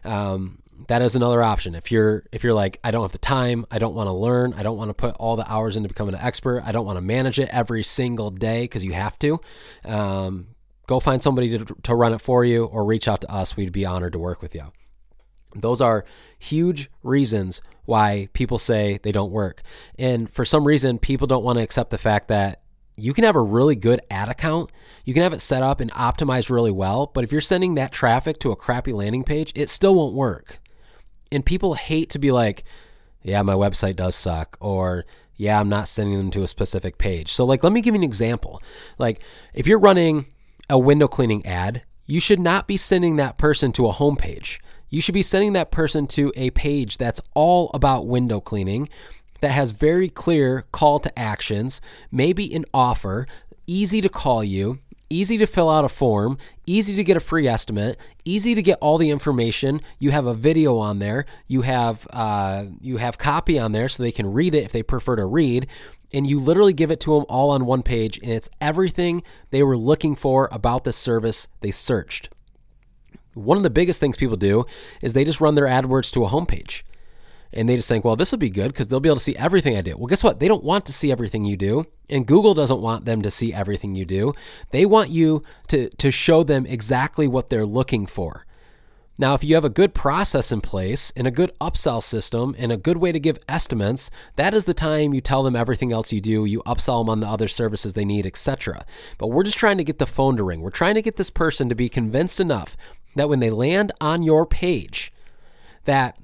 um, 0.04 0.60
that 0.88 1.02
is 1.02 1.16
another 1.16 1.44
option. 1.44 1.76
If 1.76 1.92
you're 1.92 2.24
if 2.32 2.44
you're 2.44 2.54
like 2.54 2.80
I 2.84 2.92
don't 2.92 3.04
have 3.04 3.12
the 3.12 3.18
time, 3.18 3.66
I 3.70 3.80
don't 3.80 3.96
want 3.96 4.08
to 4.08 4.14
learn, 4.14 4.54
I 4.54 4.64
don't 4.64 4.78
want 4.78 4.90
to 4.90 4.94
put 4.94 5.16
all 5.16 5.36
the 5.36 5.50
hours 5.52 5.76
into 5.76 5.90
becoming 5.90 6.16
an 6.16 6.22
expert, 6.22 6.64
I 6.66 6.72
don't 6.72 6.86
want 6.86 6.98
to 6.98 7.02
manage 7.02 7.40
it 7.40 7.50
every 7.52 7.84
single 7.84 8.32
day 8.32 8.64
because 8.64 8.86
you 8.86 8.94
have 8.94 9.20
to. 9.20 9.40
Um, 9.84 10.48
go 10.88 11.00
find 11.00 11.22
somebody 11.22 11.50
to, 11.56 11.66
to 11.84 11.94
run 11.94 12.14
it 12.14 12.20
for 12.20 12.44
you, 12.44 12.66
or 12.66 12.84
reach 12.84 13.08
out 13.08 13.22
to 13.22 13.32
us. 13.32 13.56
We'd 13.56 13.72
be 13.72 13.86
honored 13.86 14.14
to 14.14 14.20
work 14.20 14.42
with 14.42 14.56
you. 14.56 14.72
Those 15.56 15.82
are 15.82 16.04
huge 16.40 16.90
reasons 17.04 17.62
why 17.86 18.30
people 18.34 18.58
say 18.58 19.00
they 19.04 19.12
don't 19.12 19.32
work. 19.32 19.62
And 19.98 20.32
for 20.32 20.46
some 20.46 20.66
reason, 20.66 20.98
people 20.98 21.28
don't 21.28 21.44
want 21.44 21.58
to 21.58 21.64
accept 21.64 21.92
the 21.92 21.98
fact 21.98 22.28
that 22.30 22.62
you 23.02 23.14
can 23.14 23.24
have 23.24 23.36
a 23.36 23.42
really 23.42 23.76
good 23.76 24.02
ad 24.10 24.30
account. 24.30 24.72
You 25.06 25.14
can 25.14 25.24
have 25.24 25.34
it 25.34 25.42
set 25.42 25.64
up 25.64 25.80
and 25.80 25.92
optimized 25.92 26.50
really 26.50 26.72
well. 26.72 27.08
But 27.14 27.24
if 27.24 27.32
you're 27.32 27.42
sending 27.42 27.76
that 27.76 27.92
traffic 27.92 28.40
to 28.40 28.52
a 28.52 28.56
crappy 28.56 28.94
landing 28.94 29.24
page, 29.24 29.52
it 29.56 29.70
still 29.70 29.96
won't 29.96 30.16
work. 30.16 30.60
And 31.32 31.46
people 31.46 31.76
hate 31.76 32.10
to 32.12 32.20
be 32.20 32.32
like, 32.32 32.64
yeah, 33.24 33.42
my 33.42 33.54
website 33.54 33.96
does 33.96 34.16
suck. 34.16 34.58
Or, 34.60 35.06
yeah, 35.36 35.60
I'm 35.60 35.70
not 35.70 35.88
sending 35.88 36.18
them 36.18 36.32
to 36.32 36.44
a 36.44 36.48
specific 36.48 36.98
page. 36.98 37.34
So, 37.34 37.46
like, 37.46 37.64
let 37.64 37.74
me 37.74 37.82
give 37.82 37.96
you 37.96 38.02
an 38.02 38.06
example. 38.06 38.62
Like, 38.98 39.22
if 39.54 39.68
you're 39.68 39.80
running 39.80 40.28
a 40.70 40.78
window 40.78 41.08
cleaning 41.08 41.46
ad, 41.46 41.84
you 42.06 42.20
should 42.20 42.40
not 42.40 42.68
be 42.68 42.78
sending 42.78 43.18
that 43.18 43.38
person 43.38 43.72
to 43.74 43.88
a 43.88 43.94
homepage. 43.94 44.60
You 44.90 45.02
should 45.02 45.14
be 45.14 45.22
sending 45.22 45.54
that 45.54 45.72
person 45.72 46.08
to 46.08 46.34
a 46.36 46.50
page 46.50 46.98
that's 46.98 47.22
all 47.36 47.70
about 47.74 48.08
window 48.08 48.40
cleaning 48.40 48.90
that 49.42 49.52
has 49.52 49.72
very 49.72 50.10
clear 50.10 50.66
call 50.72 51.00
to 51.00 51.20
actions, 51.20 51.82
maybe 52.12 52.54
an 52.54 52.66
offer, 52.74 53.28
easy 53.68 54.02
to 54.02 54.10
call 54.10 54.44
you, 54.44 54.80
easy 55.10 55.38
to 55.38 55.48
fill 55.48 55.70
out 55.70 55.86
a 55.86 55.90
form, 55.90 56.38
easy 56.66 56.96
to 56.96 57.04
get 57.04 57.18
a 57.18 57.20
free 57.20 57.48
estimate, 57.48 57.98
easy 58.26 58.54
to 58.56 58.62
get 58.62 58.78
all 58.82 58.98
the 58.98 59.10
information. 59.10 59.82
You 59.98 60.12
have 60.12 60.26
a 60.26 60.34
video 60.34 60.78
on 60.78 61.00
there, 61.00 61.26
you 61.48 61.64
have 61.64 62.08
uh, 62.12 62.66
you 62.80 62.98
have 62.98 63.18
copy 63.18 63.60
on 63.60 63.72
there 63.72 63.90
so 63.90 64.04
they 64.04 64.12
can 64.12 64.32
read 64.32 64.54
it 64.56 64.64
if 64.64 64.72
they 64.72 64.84
prefer 64.84 65.16
to 65.16 65.26
read, 65.26 65.68
and 66.14 66.28
you 66.28 66.40
literally 66.40 66.74
give 66.74 66.92
it 66.92 67.00
to 67.02 67.16
them 67.16 67.26
all 67.30 67.50
on 67.52 67.66
one 67.66 67.84
page, 67.84 68.20
and 68.22 68.32
it's 68.32 68.50
everything 68.62 69.24
they 69.52 69.64
were 69.64 69.78
looking 69.78 70.16
for 70.16 70.50
about 70.52 70.84
the 70.84 70.94
service 70.94 71.48
they 71.62 71.72
searched. 71.72 72.30
One 73.34 73.58
of 73.58 73.64
the 73.64 73.70
biggest 73.70 74.00
things 74.00 74.18
people 74.18 74.38
do 74.38 74.66
is 75.02 75.14
they 75.14 75.24
just 75.24 75.40
run 75.40 75.56
their 75.56 75.66
AdWords 75.66 76.12
to 76.14 76.26
a 76.26 76.30
homepage 76.30 76.84
and 77.52 77.68
they 77.68 77.76
just 77.76 77.90
think, 77.90 78.06
well, 78.06 78.16
this 78.16 78.32
will 78.32 78.38
be 78.38 78.50
good 78.50 78.70
because 78.70 78.88
they'll 78.88 79.00
be 79.00 79.10
able 79.10 79.18
to 79.18 79.24
see 79.24 79.36
everything 79.36 79.76
I 79.76 79.82
do. 79.82 79.98
Well, 79.98 80.08
guess 80.08 80.24
what? 80.24 80.40
They 80.40 80.48
don't 80.48 80.64
want 80.64 80.86
to 80.86 80.94
see 80.94 81.12
everything 81.12 81.46
you 81.46 81.58
do, 81.58 81.86
and 82.10 82.28
Google 82.28 82.54
doesn't 82.54 82.82
want 82.82 83.06
them 83.06 83.22
to 83.22 83.32
see 83.32 83.54
everything 83.54 83.96
you 83.96 84.06
do. 84.06 84.34
They 84.72 84.86
want 84.86 85.10
you 85.10 85.44
to, 85.70 85.90
to 85.90 86.12
show 86.12 86.44
them 86.44 86.66
exactly 86.66 87.28
what 87.28 87.50
they're 87.50 87.66
looking 87.66 88.06
for. 88.06 88.46
Now, 89.20 89.34
if 89.34 89.44
you 89.44 89.56
have 89.56 89.66
a 89.66 89.70
good 89.70 89.94
process 89.94 90.50
in 90.50 90.62
place 90.62 91.12
and 91.14 91.28
a 91.28 91.32
good 91.32 91.52
upsell 91.60 92.02
system 92.02 92.56
and 92.58 92.72
a 92.72 92.78
good 92.78 92.96
way 92.96 93.12
to 93.12 93.20
give 93.20 93.38
estimates, 93.50 94.10
that 94.38 94.54
is 94.54 94.64
the 94.64 94.74
time 94.74 95.14
you 95.14 95.20
tell 95.20 95.44
them 95.44 95.58
everything 95.58 95.92
else 95.92 96.14
you 96.14 96.22
do, 96.22 96.46
you 96.46 96.62
upsell 96.62 97.02
them 97.02 97.10
on 97.10 97.20
the 97.20 97.28
other 97.28 97.50
services 97.50 97.96
they 97.96 98.06
need, 98.06 98.26
etc. 98.26 98.86
But 99.18 99.28
we're 99.28 99.44
just 99.44 99.58
trying 99.58 99.78
to 99.78 99.84
get 99.84 100.00
the 100.00 100.08
phone 100.08 100.38
to 100.38 100.44
ring. 100.44 100.62
We're 100.62 100.70
trying 100.70 100.96
to 100.96 101.02
get 101.02 101.18
this 101.18 101.30
person 101.30 101.68
to 101.68 101.76
be 101.76 101.90
convinced 101.90 102.40
enough 102.40 102.78
that 103.16 103.28
when 103.28 103.42
they 103.42 103.50
land 103.50 103.92
on 104.00 104.24
your 104.24 104.46
page, 104.46 105.12
that 105.84 106.18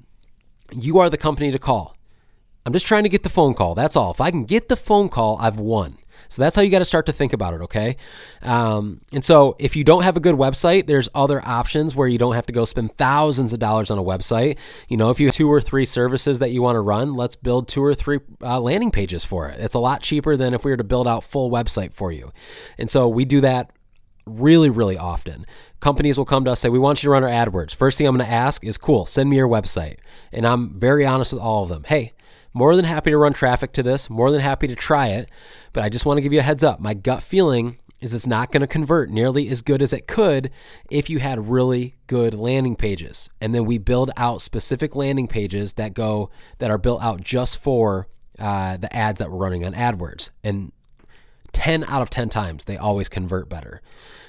you 0.72 0.98
are 0.98 1.10
the 1.10 1.18
company 1.18 1.50
to 1.50 1.58
call. 1.58 1.96
I'm 2.64 2.72
just 2.72 2.86
trying 2.86 3.04
to 3.04 3.08
get 3.08 3.22
the 3.22 3.28
phone 3.28 3.54
call. 3.54 3.74
That's 3.74 3.96
all. 3.96 4.10
If 4.10 4.20
I 4.20 4.30
can 4.30 4.44
get 4.44 4.68
the 4.68 4.76
phone 4.76 5.08
call, 5.08 5.38
I've 5.40 5.58
won. 5.58 5.98
So 6.28 6.42
that's 6.42 6.56
how 6.56 6.62
you 6.62 6.70
got 6.70 6.80
to 6.80 6.84
start 6.84 7.06
to 7.06 7.12
think 7.12 7.32
about 7.32 7.54
it, 7.54 7.62
okay? 7.62 7.96
Um, 8.42 8.98
and 9.12 9.24
so 9.24 9.54
if 9.58 9.76
you 9.76 9.84
don't 9.84 10.02
have 10.02 10.16
a 10.16 10.20
good 10.20 10.34
website, 10.34 10.86
there's 10.86 11.08
other 11.14 11.40
options 11.46 11.94
where 11.94 12.08
you 12.08 12.18
don't 12.18 12.34
have 12.34 12.46
to 12.46 12.52
go 12.52 12.64
spend 12.64 12.96
thousands 12.96 13.52
of 13.52 13.60
dollars 13.60 13.90
on 13.90 13.98
a 13.98 14.02
website. 14.02 14.56
You 14.88 14.96
know, 14.96 15.10
if 15.10 15.20
you 15.20 15.26
have 15.26 15.34
two 15.34 15.48
or 15.48 15.60
three 15.60 15.84
services 15.84 16.38
that 16.40 16.50
you 16.50 16.62
want 16.62 16.76
to 16.76 16.80
run, 16.80 17.14
let's 17.14 17.36
build 17.36 17.68
two 17.68 17.84
or 17.84 17.94
three 17.94 18.18
uh, 18.42 18.60
landing 18.60 18.90
pages 18.90 19.24
for 19.24 19.48
it. 19.48 19.60
It's 19.60 19.74
a 19.74 19.78
lot 19.78 20.02
cheaper 20.02 20.36
than 20.36 20.54
if 20.54 20.64
we 20.64 20.70
were 20.72 20.76
to 20.76 20.84
build 20.84 21.06
out 21.06 21.22
full 21.22 21.50
website 21.50 21.92
for 21.92 22.10
you. 22.10 22.32
And 22.78 22.90
so 22.90 23.06
we 23.06 23.24
do 23.24 23.40
that 23.42 23.70
really, 24.26 24.70
really 24.70 24.98
often. 24.98 25.46
Companies 25.80 26.18
will 26.18 26.24
come 26.24 26.44
to 26.44 26.52
us 26.52 26.60
say, 26.60 26.68
We 26.68 26.78
want 26.78 27.02
you 27.02 27.08
to 27.08 27.12
run 27.12 27.24
our 27.24 27.30
AdWords. 27.30 27.74
First 27.74 27.98
thing 27.98 28.06
I'm 28.06 28.16
going 28.16 28.26
to 28.26 28.32
ask 28.32 28.64
is, 28.64 28.78
Cool, 28.78 29.06
send 29.06 29.30
me 29.30 29.36
your 29.36 29.48
website. 29.48 29.98
And 30.32 30.46
I'm 30.46 30.78
very 30.78 31.06
honest 31.06 31.32
with 31.32 31.42
all 31.42 31.62
of 31.62 31.68
them. 31.68 31.84
Hey, 31.84 32.12
more 32.52 32.74
than 32.74 32.84
happy 32.84 33.10
to 33.10 33.18
run 33.18 33.32
traffic 33.32 33.72
to 33.74 33.82
this, 33.82 34.08
more 34.08 34.30
than 34.30 34.40
happy 34.40 34.66
to 34.66 34.74
try 34.74 35.08
it. 35.08 35.30
But 35.72 35.84
I 35.84 35.88
just 35.88 36.06
want 36.06 36.18
to 36.18 36.22
give 36.22 36.32
you 36.32 36.40
a 36.40 36.42
heads 36.42 36.64
up. 36.64 36.80
My 36.80 36.94
gut 36.94 37.22
feeling 37.22 37.78
is 38.00 38.12
it's 38.12 38.26
not 38.26 38.52
going 38.52 38.60
to 38.60 38.66
convert 38.66 39.10
nearly 39.10 39.48
as 39.48 39.62
good 39.62 39.80
as 39.80 39.92
it 39.92 40.06
could 40.06 40.50
if 40.90 41.08
you 41.08 41.18
had 41.18 41.48
really 41.48 41.96
good 42.06 42.34
landing 42.34 42.76
pages. 42.76 43.28
And 43.40 43.54
then 43.54 43.64
we 43.64 43.78
build 43.78 44.10
out 44.16 44.42
specific 44.42 44.94
landing 44.94 45.28
pages 45.28 45.74
that 45.74 45.94
go 45.94 46.30
that 46.58 46.70
are 46.70 46.78
built 46.78 47.02
out 47.02 47.22
just 47.22 47.58
for 47.58 48.06
uh, 48.38 48.76
the 48.76 48.94
ads 48.94 49.18
that 49.18 49.30
we're 49.30 49.38
running 49.38 49.64
on 49.64 49.72
AdWords. 49.72 50.30
And 50.44 50.72
10 51.56 51.84
out 51.84 52.02
of 52.02 52.10
10 52.10 52.28
times 52.28 52.66
they 52.66 52.76
always 52.76 53.08
convert 53.08 53.48
better. 53.48 53.80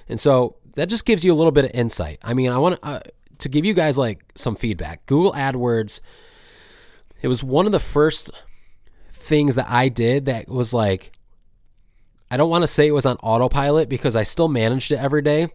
And 0.08 0.18
so 0.18 0.56
that 0.76 0.88
just 0.88 1.06
gives 1.06 1.26
you 1.26 1.34
a 1.34 1.36
little 1.36 1.52
bit 1.52 1.66
of 1.66 1.72
insight. 1.74 2.20
I 2.24 2.34
mean, 2.34 2.52
I 2.52 2.58
want 2.58 2.80
uh, 2.82 3.02
to 3.40 3.50
give 3.50 3.66
you 3.66 3.74
guys 3.74 3.98
like 3.98 4.24
some 4.36 4.56
feedback. 4.56 5.06
Google 5.08 5.34
AdWords, 5.34 6.00
it 7.22 7.28
was 7.28 7.44
one 7.44 7.66
of 7.66 7.74
the 7.74 7.82
first 7.82 8.32
things 9.12 9.56
that 9.56 9.70
I 9.70 9.90
did 9.90 10.24
that 10.26 10.48
was 10.48 10.74
like, 10.74 11.12
I 12.32 12.38
don't 12.38 12.50
want 12.50 12.64
to 12.64 12.68
say 12.68 12.88
it 12.88 12.92
was 12.92 13.06
on 13.06 13.18
autopilot 13.18 13.90
because 13.90 14.16
I 14.16 14.24
still 14.24 14.48
managed 14.48 14.94
it 14.94 14.98
every 14.98 15.22
day. 15.22 15.50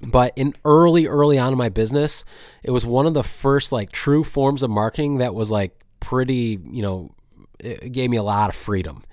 But 0.00 0.32
in 0.36 0.54
early, 0.64 1.08
early 1.08 1.36
on 1.36 1.52
in 1.52 1.58
my 1.58 1.68
business, 1.68 2.24
it 2.62 2.70
was 2.70 2.86
one 2.86 3.06
of 3.06 3.14
the 3.14 3.24
first 3.24 3.72
like 3.72 3.90
true 3.90 4.22
forms 4.22 4.62
of 4.62 4.70
marketing 4.70 5.18
that 5.18 5.34
was 5.34 5.50
like 5.50 5.82
pretty, 5.98 6.60
you 6.70 6.82
know, 6.82 7.10
it 7.58 7.92
gave 7.92 8.10
me 8.10 8.16
a 8.16 8.22
lot 8.22 8.48
of 8.48 8.56
freedom. 8.56 9.04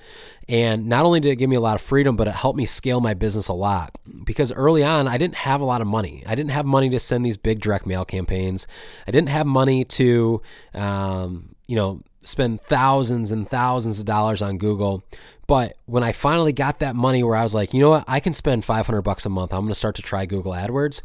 And 0.47 0.87
not 0.87 1.05
only 1.05 1.19
did 1.19 1.31
it 1.31 1.37
give 1.37 1.49
me 1.49 1.55
a 1.55 1.61
lot 1.61 1.75
of 1.75 1.81
freedom, 1.81 2.15
but 2.15 2.27
it 2.27 2.35
helped 2.35 2.57
me 2.57 2.65
scale 2.65 3.01
my 3.01 3.15
business 3.15 3.47
a 3.47 3.53
lot. 3.53 3.97
Because 4.23 4.51
early 4.51 4.83
on, 4.83 5.07
I 5.07 5.17
didn't 5.17 5.35
have 5.35 5.59
a 5.59 5.65
lot 5.65 5.81
of 5.81 5.87
money. 5.87 6.23
I 6.27 6.35
didn't 6.35 6.51
have 6.51 6.65
money 6.65 6.89
to 6.91 6.99
send 6.99 7.25
these 7.25 7.37
big 7.37 7.61
direct 7.61 7.87
mail 7.87 8.05
campaigns. 8.05 8.67
I 9.07 9.11
didn't 9.11 9.29
have 9.29 9.47
money 9.47 9.83
to, 9.85 10.41
um, 10.75 11.55
you 11.65 11.75
know, 11.75 12.01
spend 12.23 12.61
thousands 12.61 13.31
and 13.31 13.49
thousands 13.49 13.99
of 13.99 14.05
dollars 14.05 14.41
on 14.41 14.57
Google. 14.57 15.03
But 15.47 15.77
when 15.85 16.03
I 16.03 16.11
finally 16.11 16.53
got 16.53 16.79
that 16.79 16.95
money 16.95 17.23
where 17.23 17.35
I 17.35 17.43
was 17.43 17.53
like, 17.53 17.73
you 17.73 17.79
know 17.79 17.91
what, 17.91 18.05
I 18.07 18.19
can 18.19 18.33
spend 18.33 18.65
500 18.65 19.01
bucks 19.01 19.25
a 19.25 19.29
month. 19.29 19.53
I'm 19.53 19.61
going 19.61 19.69
to 19.69 19.75
start 19.75 19.95
to 19.95 20.01
try 20.01 20.25
Google 20.25 20.51
AdWords 20.51 21.01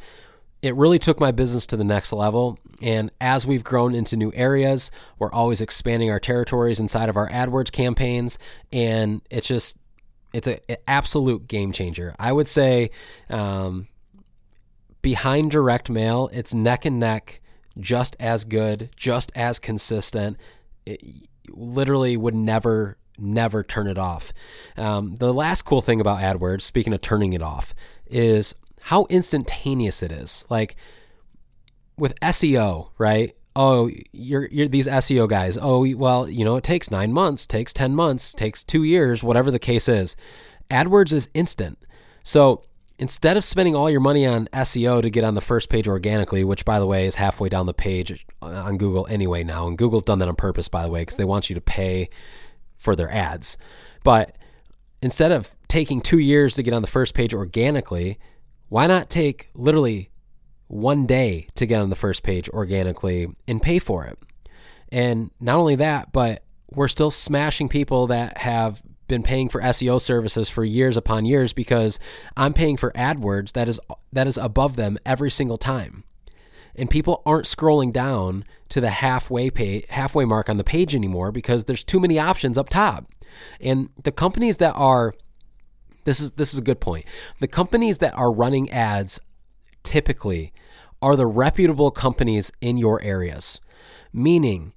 it 0.63 0.75
really 0.75 0.99
took 0.99 1.21
my 1.21 1.31
business 1.31 1.67
to 1.67 1.77
the 1.77 1.85
next 1.85 2.13
level. 2.13 2.59
And 2.83 3.11
as 3.21 3.47
we've 3.47 3.65
grown 3.65 3.95
into 3.95 4.17
new 4.17 4.33
areas, 4.35 4.91
we're 5.19 5.33
always 5.33 5.61
expanding 5.61 6.11
our 6.11 6.21
territories 6.21 6.81
inside 6.81 7.09
of 7.09 7.17
our 7.17 7.29
AdWords 7.31 7.73
campaigns. 7.73 8.39
And 8.73 9.23
it's 9.31 9.49
just, 9.49 9.77
it's 10.33 10.47
an 10.47 10.59
absolute 10.87 11.49
game 11.49 11.73
changer. 11.73 12.15
I 12.19 12.33
would 12.33 12.49
say 12.49 12.91
um, 13.29 13.89
behind 15.03 15.51
direct 15.51 15.89
mail, 15.89 16.29
it's 16.33 16.55
neck 16.55 16.85
and 16.85 17.01
neck, 17.01 17.41
just 17.79 18.17
as 18.21 18.45
good, 18.45 18.91
just 18.97 19.33
as 19.35 19.59
consistent. 19.59 20.37
It 20.85 21.03
literally 21.49 22.17
would 22.17 22.35
never 22.35 22.97
never 23.23 23.63
turn 23.63 23.87
it 23.87 23.99
off. 23.99 24.33
Um, 24.79 25.17
the 25.17 25.35
last 25.35 25.63
cool 25.63 25.83
thing 25.83 26.01
about 26.01 26.21
AdWords, 26.21 26.63
speaking 26.63 26.95
of 26.95 27.03
turning 27.03 27.35
it 27.35 27.43
off, 27.43 27.75
is 28.07 28.55
how 28.83 29.07
instantaneous 29.09 30.03
it 30.03 30.13
is. 30.13 30.45
Like 30.49 30.77
with 31.97 32.19
SEO, 32.21 32.91
right? 32.99 33.37
Oh, 33.57 33.91
you're 34.13 34.49
you're 34.51 34.69
these 34.69 34.87
SEO 34.87 35.29
guys. 35.29 35.59
Oh, 35.61 35.87
well, 35.97 36.29
you 36.29 36.45
know, 36.45 36.57
it 36.57 36.65
takes 36.65 36.91
9 36.91 37.13
months, 37.13 37.47
takes 37.47 37.73
10 37.73 37.95
months, 37.95 38.33
takes 38.33 38.63
2 38.63 38.85
years, 38.85 39.23
whatever 39.23 39.51
the 39.51 39.59
case 39.59 39.89
is. 39.89 40.17
AdWords 40.71 41.13
is 41.13 41.29
instant. 41.35 41.79
So, 42.23 42.63
instead 42.97 43.37
of 43.37 43.45
spending 43.45 43.75
all 43.75 43.91
your 43.91 44.01
money 44.01 44.25
on 44.25 44.47
SEO 44.53 45.03
to 45.03 45.11
get 45.11 45.25
on 45.25 45.35
the 45.35 45.41
first 45.41 45.69
page 45.69 45.89
organically, 45.89 46.45
which 46.45 46.65
by 46.65 46.79
the 46.79 46.87
way 46.87 47.07
is 47.07 47.17
halfway 47.17 47.49
down 47.49 47.67
the 47.67 47.75
page 47.75 48.25
on 48.41 48.79
Google 48.79 49.07
anyway 49.11 49.43
now, 49.43 49.67
and 49.67 49.77
Google's 49.77 50.05
done 50.05 50.21
that 50.21 50.29
on 50.29 50.37
purpose 50.37 50.69
by 50.69 50.85
the 50.85 50.91
way 50.91 51.01
because 51.01 51.17
they 51.17 51.25
want 51.25 51.51
you 51.51 51.55
to 51.55 51.61
pay 51.61 52.09
for 52.79 52.95
their 52.95 53.11
ads. 53.11 53.57
But 54.05 54.37
instead 55.03 55.33
of 55.33 55.51
taking 55.67 56.01
2 56.01 56.19
years 56.19 56.55
to 56.55 56.63
get 56.63 56.73
on 56.73 56.83
the 56.83 56.89
first 56.89 57.15
page 57.15 57.35
organically, 57.35 58.19
why 58.71 58.87
not 58.87 59.11
take 59.11 59.51
literally 59.55 60.11
one 60.69 61.05
day 61.05 61.49
to 61.57 61.67
get 61.67 61.83
on 61.83 61.91
the 61.91 61.97
first 61.97 62.23
page 62.23 62.49
organically 62.49 63.29
and 63.47 63.61
pay 63.61 63.79
for 63.79 64.07
it? 64.07 64.19
And 64.91 65.31
not 65.39 65.59
only 65.59 65.75
that, 65.75 66.13
but 66.13 66.45
we're 66.73 66.89
still 66.89 67.11
smashing 67.11 67.69
people 67.69 68.07
that 68.07 68.39
have 68.39 68.83
been 69.09 69.23
paying 69.25 69.49
for 69.49 69.61
SEO 69.61 70.01
services 70.01 70.49
for 70.49 70.65
years 70.65 70.97
upon 70.97 71.25
years 71.25 71.53
because 71.53 71.99
I'm 72.37 72.55
paying 72.55 72.77
for 72.77 72.93
AdWords 72.93 73.53
that 73.53 73.69
is 73.69 73.81
that 74.13 74.29
is 74.29 74.39
above 74.39 74.77
them 74.77 74.99
every 75.05 75.33
single 75.33 75.59
time. 75.59 76.05
And 76.77 76.89
people 76.89 77.23
aren't 77.27 77.47
scrolling 77.47 77.93
down 77.93 78.45
to 78.69 78.81
the 78.81 78.91
halfway 78.91 79.51
pay, 79.51 79.85
halfway 79.89 80.25
mark 80.25 80.49
on 80.49 80.59
the 80.59 80.65
page 80.65 80.95
anymore 80.95 81.33
because 81.33 81.65
there's 81.65 81.83
too 81.83 81.99
many 81.99 82.21
options 82.21 82.57
up 82.57 82.69
top. 82.69 83.11
And 83.61 83.91
the 84.05 84.13
companies 84.13 84.59
that 84.59 84.75
are 84.75 85.15
this 86.05 86.21
is 86.21 86.33
this 86.33 86.53
is 86.53 86.59
a 86.59 86.63
good 86.63 86.81
point. 86.81 87.05
The 87.41 87.49
companies 87.49 87.99
that 87.99 88.15
are 88.15 88.33
running 88.33 88.71
ads 88.71 89.21
typically 89.83 90.53
are 91.03 91.17
the 91.17 91.27
reputable 91.27 91.91
companies 91.91 92.53
in 92.61 92.77
your 92.77 93.03
areas. 93.03 93.61
meaning 94.13 94.73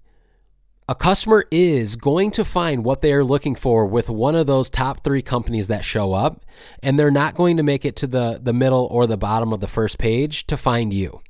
a 0.87 0.95
customer 0.95 1.45
is 1.49 1.95
going 1.95 2.29
to 2.31 2.43
find 2.43 2.83
what 2.83 3.01
they 3.01 3.13
are 3.13 3.23
looking 3.23 3.55
for 3.55 3.85
with 3.85 4.09
one 4.09 4.35
of 4.35 4.47
those 4.47 4.69
top 4.69 5.03
three 5.03 5.21
companies 5.21 5.67
that 5.67 5.85
show 5.85 6.13
up, 6.13 6.43
and 6.81 6.99
they're 6.99 7.09
not 7.09 7.35
going 7.35 7.55
to 7.57 7.63
make 7.63 7.85
it 7.85 7.95
to 7.97 8.07
the, 8.07 8.39
the 8.41 8.53
middle 8.53 8.87
or 8.91 9.07
the 9.07 9.17
bottom 9.17 9.53
of 9.53 9.61
the 9.61 9.67
first 9.67 9.97
page 9.97 10.45
to 10.47 10.57
find 10.57 10.93
you. 10.93 11.21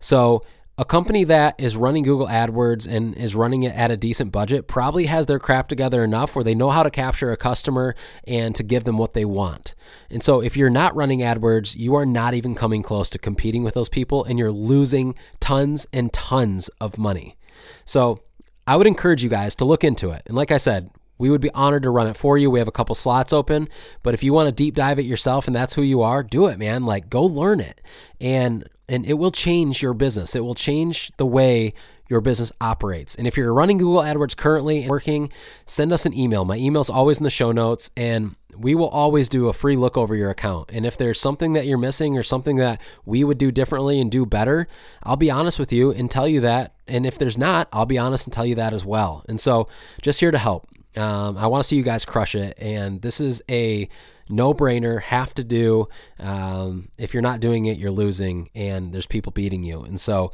So, 0.00 0.42
a 0.78 0.84
company 0.84 1.24
that 1.24 1.56
is 1.58 1.76
running 1.76 2.04
Google 2.04 2.28
AdWords 2.28 2.86
and 2.86 3.16
is 3.16 3.34
running 3.34 3.64
it 3.64 3.74
at 3.74 3.90
a 3.90 3.96
decent 3.96 4.30
budget 4.30 4.68
probably 4.68 5.06
has 5.06 5.26
their 5.26 5.40
crap 5.40 5.68
together 5.68 6.04
enough 6.04 6.36
where 6.36 6.44
they 6.44 6.54
know 6.54 6.70
how 6.70 6.84
to 6.84 6.90
capture 6.90 7.32
a 7.32 7.36
customer 7.36 7.96
and 8.24 8.54
to 8.54 8.62
give 8.62 8.84
them 8.84 8.96
what 8.96 9.12
they 9.12 9.24
want. 9.24 9.74
And 10.08 10.22
so 10.22 10.40
if 10.40 10.56
you're 10.56 10.70
not 10.70 10.94
running 10.94 11.18
AdWords, 11.18 11.74
you 11.74 11.96
are 11.96 12.06
not 12.06 12.34
even 12.34 12.54
coming 12.54 12.84
close 12.84 13.10
to 13.10 13.18
competing 13.18 13.64
with 13.64 13.74
those 13.74 13.88
people 13.88 14.22
and 14.22 14.38
you're 14.38 14.52
losing 14.52 15.16
tons 15.40 15.88
and 15.92 16.12
tons 16.12 16.68
of 16.80 16.96
money. 16.96 17.36
So 17.84 18.20
I 18.64 18.76
would 18.76 18.86
encourage 18.86 19.24
you 19.24 19.28
guys 19.28 19.56
to 19.56 19.64
look 19.64 19.82
into 19.82 20.10
it. 20.10 20.22
And 20.26 20.36
like 20.36 20.52
I 20.52 20.58
said, 20.58 20.90
we 21.18 21.30
would 21.30 21.40
be 21.40 21.50
honored 21.50 21.82
to 21.82 21.90
run 21.90 22.06
it 22.06 22.16
for 22.16 22.38
you. 22.38 22.50
We 22.50 22.60
have 22.60 22.68
a 22.68 22.72
couple 22.72 22.94
slots 22.94 23.32
open, 23.32 23.68
but 24.02 24.14
if 24.14 24.22
you 24.22 24.32
want 24.32 24.48
to 24.48 24.52
deep 24.52 24.74
dive 24.74 24.98
it 24.98 25.04
yourself 25.04 25.46
and 25.46 25.54
that's 25.54 25.74
who 25.74 25.82
you 25.82 26.00
are, 26.02 26.22
do 26.22 26.46
it, 26.46 26.58
man. 26.58 26.86
Like 26.86 27.10
go 27.10 27.22
learn 27.22 27.60
it. 27.60 27.80
And 28.20 28.68
and 28.88 29.04
it 29.04 29.14
will 29.14 29.30
change 29.30 29.82
your 29.82 29.92
business. 29.92 30.34
It 30.34 30.44
will 30.44 30.54
change 30.54 31.12
the 31.18 31.26
way 31.26 31.74
your 32.08 32.20
business 32.20 32.50
operates. 32.60 33.14
And 33.14 33.26
if 33.26 33.36
you're 33.36 33.52
running 33.52 33.78
Google 33.78 34.00
AdWords 34.00 34.36
currently 34.36 34.80
and 34.80 34.90
working, 34.90 35.30
send 35.66 35.92
us 35.92 36.06
an 36.06 36.16
email. 36.16 36.44
My 36.44 36.56
email 36.56 36.80
is 36.80 36.90
always 36.90 37.18
in 37.18 37.24
the 37.24 37.30
show 37.30 37.52
notes, 37.52 37.90
and 37.96 38.34
we 38.56 38.74
will 38.74 38.88
always 38.88 39.28
do 39.28 39.48
a 39.48 39.52
free 39.52 39.76
look 39.76 39.96
over 39.96 40.16
your 40.16 40.30
account. 40.30 40.70
And 40.72 40.86
if 40.86 40.96
there's 40.96 41.20
something 41.20 41.52
that 41.52 41.66
you're 41.66 41.78
missing 41.78 42.16
or 42.16 42.22
something 42.22 42.56
that 42.56 42.80
we 43.04 43.22
would 43.24 43.38
do 43.38 43.52
differently 43.52 44.00
and 44.00 44.10
do 44.10 44.24
better, 44.24 44.66
I'll 45.02 45.16
be 45.16 45.30
honest 45.30 45.58
with 45.58 45.72
you 45.72 45.92
and 45.92 46.10
tell 46.10 46.26
you 46.26 46.40
that. 46.40 46.74
And 46.86 47.04
if 47.04 47.18
there's 47.18 47.38
not, 47.38 47.68
I'll 47.72 47.86
be 47.86 47.98
honest 47.98 48.26
and 48.26 48.32
tell 48.32 48.46
you 48.46 48.54
that 48.54 48.72
as 48.72 48.84
well. 48.84 49.24
And 49.28 49.38
so, 49.38 49.68
just 50.00 50.20
here 50.20 50.30
to 50.30 50.38
help. 50.38 50.66
Um, 50.98 51.38
I 51.38 51.46
want 51.46 51.62
to 51.62 51.68
see 51.68 51.76
you 51.76 51.82
guys 51.82 52.04
crush 52.04 52.34
it. 52.34 52.56
And 52.58 53.00
this 53.00 53.20
is 53.20 53.42
a 53.48 53.88
no 54.28 54.52
brainer, 54.52 55.00
have 55.00 55.32
to 55.34 55.44
do. 55.44 55.88
Um, 56.18 56.88
if 56.98 57.14
you're 57.14 57.22
not 57.22 57.40
doing 57.40 57.66
it, 57.66 57.78
you're 57.78 57.90
losing, 57.90 58.50
and 58.54 58.92
there's 58.92 59.06
people 59.06 59.32
beating 59.32 59.62
you. 59.62 59.82
And 59.82 60.00
so 60.00 60.32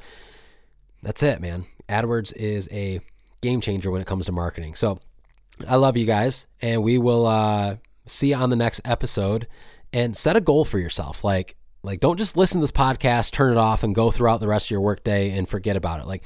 that's 1.02 1.22
it, 1.22 1.40
man. 1.40 1.66
AdWords 1.88 2.32
is 2.34 2.68
a 2.72 3.00
game 3.40 3.60
changer 3.60 3.90
when 3.90 4.00
it 4.00 4.06
comes 4.06 4.26
to 4.26 4.32
marketing. 4.32 4.74
So 4.74 4.98
I 5.68 5.76
love 5.76 5.96
you 5.96 6.06
guys, 6.06 6.46
and 6.60 6.82
we 6.82 6.98
will 6.98 7.26
uh, 7.26 7.76
see 8.06 8.30
you 8.30 8.36
on 8.36 8.50
the 8.50 8.56
next 8.56 8.80
episode. 8.84 9.46
And 9.92 10.16
set 10.16 10.34
a 10.34 10.40
goal 10.40 10.64
for 10.64 10.80
yourself. 10.80 11.22
Like, 11.22 11.54
like 11.84 12.00
don't 12.00 12.16
just 12.16 12.36
listen 12.36 12.60
to 12.60 12.64
this 12.64 12.72
podcast, 12.72 13.30
turn 13.30 13.52
it 13.52 13.58
off, 13.58 13.84
and 13.84 13.94
go 13.94 14.10
throughout 14.10 14.40
the 14.40 14.48
rest 14.48 14.66
of 14.66 14.70
your 14.72 14.80
workday 14.80 15.30
and 15.30 15.48
forget 15.48 15.76
about 15.76 16.00
it. 16.00 16.08
Like, 16.08 16.24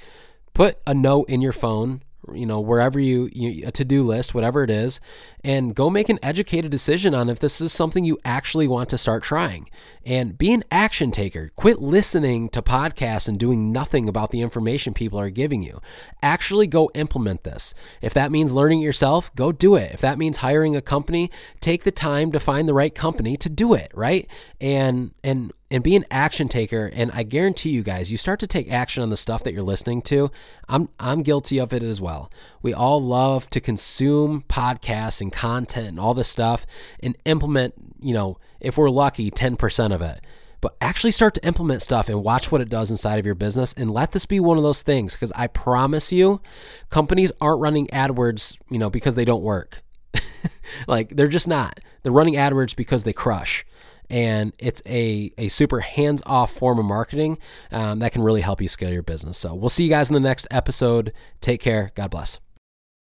put 0.54 0.78
a 0.86 0.94
note 0.94 1.28
in 1.28 1.42
your 1.42 1.52
phone 1.52 2.00
you 2.34 2.46
know 2.46 2.60
wherever 2.60 2.98
you, 2.98 3.28
you 3.32 3.66
a 3.66 3.72
to-do 3.72 4.02
list 4.04 4.34
whatever 4.34 4.62
it 4.62 4.70
is 4.70 5.00
and 5.44 5.74
go 5.74 5.88
make 5.88 6.08
an 6.08 6.18
educated 6.22 6.70
decision 6.70 7.14
on 7.14 7.28
if 7.28 7.38
this 7.38 7.60
is 7.60 7.72
something 7.72 8.04
you 8.04 8.18
actually 8.24 8.66
want 8.66 8.88
to 8.88 8.98
start 8.98 9.22
trying. 9.22 9.68
And 10.04 10.38
be 10.38 10.52
an 10.52 10.64
action 10.70 11.10
taker. 11.10 11.50
Quit 11.54 11.80
listening 11.80 12.48
to 12.50 12.62
podcasts 12.62 13.28
and 13.28 13.38
doing 13.38 13.72
nothing 13.72 14.08
about 14.08 14.30
the 14.30 14.40
information 14.40 14.94
people 14.94 15.18
are 15.18 15.30
giving 15.30 15.62
you. 15.62 15.80
Actually 16.22 16.66
go 16.66 16.90
implement 16.94 17.44
this. 17.44 17.74
If 18.00 18.14
that 18.14 18.32
means 18.32 18.52
learning 18.52 18.80
it 18.80 18.84
yourself 18.84 19.34
go 19.34 19.52
do 19.52 19.76
it. 19.76 19.92
If 19.92 20.00
that 20.00 20.18
means 20.18 20.38
hiring 20.38 20.74
a 20.74 20.82
company 20.82 21.30
take 21.60 21.84
the 21.84 21.90
time 21.90 22.32
to 22.32 22.40
find 22.40 22.68
the 22.68 22.74
right 22.74 22.94
company 22.94 23.36
to 23.36 23.48
do 23.48 23.74
it 23.74 23.92
right? 23.94 24.26
And 24.60 25.12
and 25.22 25.52
and 25.70 25.84
be 25.84 25.96
an 25.96 26.04
action 26.10 26.48
taker 26.48 26.90
and 26.94 27.10
I 27.12 27.22
guarantee 27.22 27.70
you 27.70 27.82
guys 27.82 28.10
you 28.10 28.16
start 28.16 28.40
to 28.40 28.46
take 28.46 28.70
action 28.70 29.02
on 29.02 29.10
the 29.10 29.16
stuff 29.16 29.44
that 29.44 29.52
you're 29.52 29.62
listening 29.62 30.02
to 30.02 30.30
I'm 30.68 30.88
I'm 30.98 31.22
guilty 31.22 31.58
of 31.58 31.72
it 31.72 31.82
as 31.82 32.00
well. 32.00 32.30
We 32.62 32.72
all 32.72 33.02
love 33.02 33.50
to 33.50 33.60
consume 33.60 34.42
podcasts 34.48 35.20
and 35.20 35.32
content 35.32 35.88
and 35.88 36.00
all 36.00 36.14
this 36.14 36.28
stuff 36.28 36.66
and 37.00 37.16
implement 37.24 37.74
you 38.00 38.14
know 38.14 38.38
if 38.60 38.76
we're 38.76 38.90
lucky 38.90 39.30
10% 39.30 39.94
of 39.94 40.02
it. 40.02 40.20
But 40.60 40.76
actually 40.80 41.12
start 41.12 41.34
to 41.34 41.46
implement 41.46 41.82
stuff 41.82 42.08
and 42.08 42.24
watch 42.24 42.50
what 42.50 42.60
it 42.60 42.68
does 42.68 42.90
inside 42.90 43.20
of 43.20 43.26
your 43.26 43.36
business 43.36 43.72
and 43.74 43.92
let 43.92 44.10
this 44.10 44.26
be 44.26 44.40
one 44.40 44.56
of 44.56 44.64
those 44.64 44.82
things 44.82 45.12
because 45.12 45.30
I 45.36 45.46
promise 45.46 46.10
you 46.10 46.40
companies 46.90 47.30
aren't 47.40 47.60
running 47.60 47.86
AdWords 47.88 48.56
you 48.70 48.78
know 48.78 48.90
because 48.90 49.14
they 49.14 49.24
don't 49.24 49.42
work. 49.42 49.82
Like 50.86 51.16
they're 51.16 51.28
just 51.28 51.48
not. 51.48 51.80
They're 52.02 52.12
running 52.12 52.34
AdWords 52.34 52.76
because 52.76 53.04
they 53.04 53.12
crush 53.12 53.64
and 54.10 54.52
it's 54.58 54.82
a, 54.86 55.32
a 55.38 55.48
super 55.48 55.80
hands 55.80 56.22
off 56.26 56.52
form 56.52 56.78
of 56.78 56.84
marketing 56.84 57.38
um, 57.70 57.98
that 58.00 58.12
can 58.12 58.22
really 58.22 58.40
help 58.40 58.60
you 58.60 58.68
scale 58.68 58.92
your 58.92 59.02
business. 59.02 59.38
So 59.38 59.54
we'll 59.54 59.68
see 59.68 59.84
you 59.84 59.90
guys 59.90 60.08
in 60.08 60.14
the 60.14 60.20
next 60.20 60.46
episode. 60.50 61.12
Take 61.40 61.60
care. 61.60 61.92
God 61.94 62.10
bless. 62.10 62.38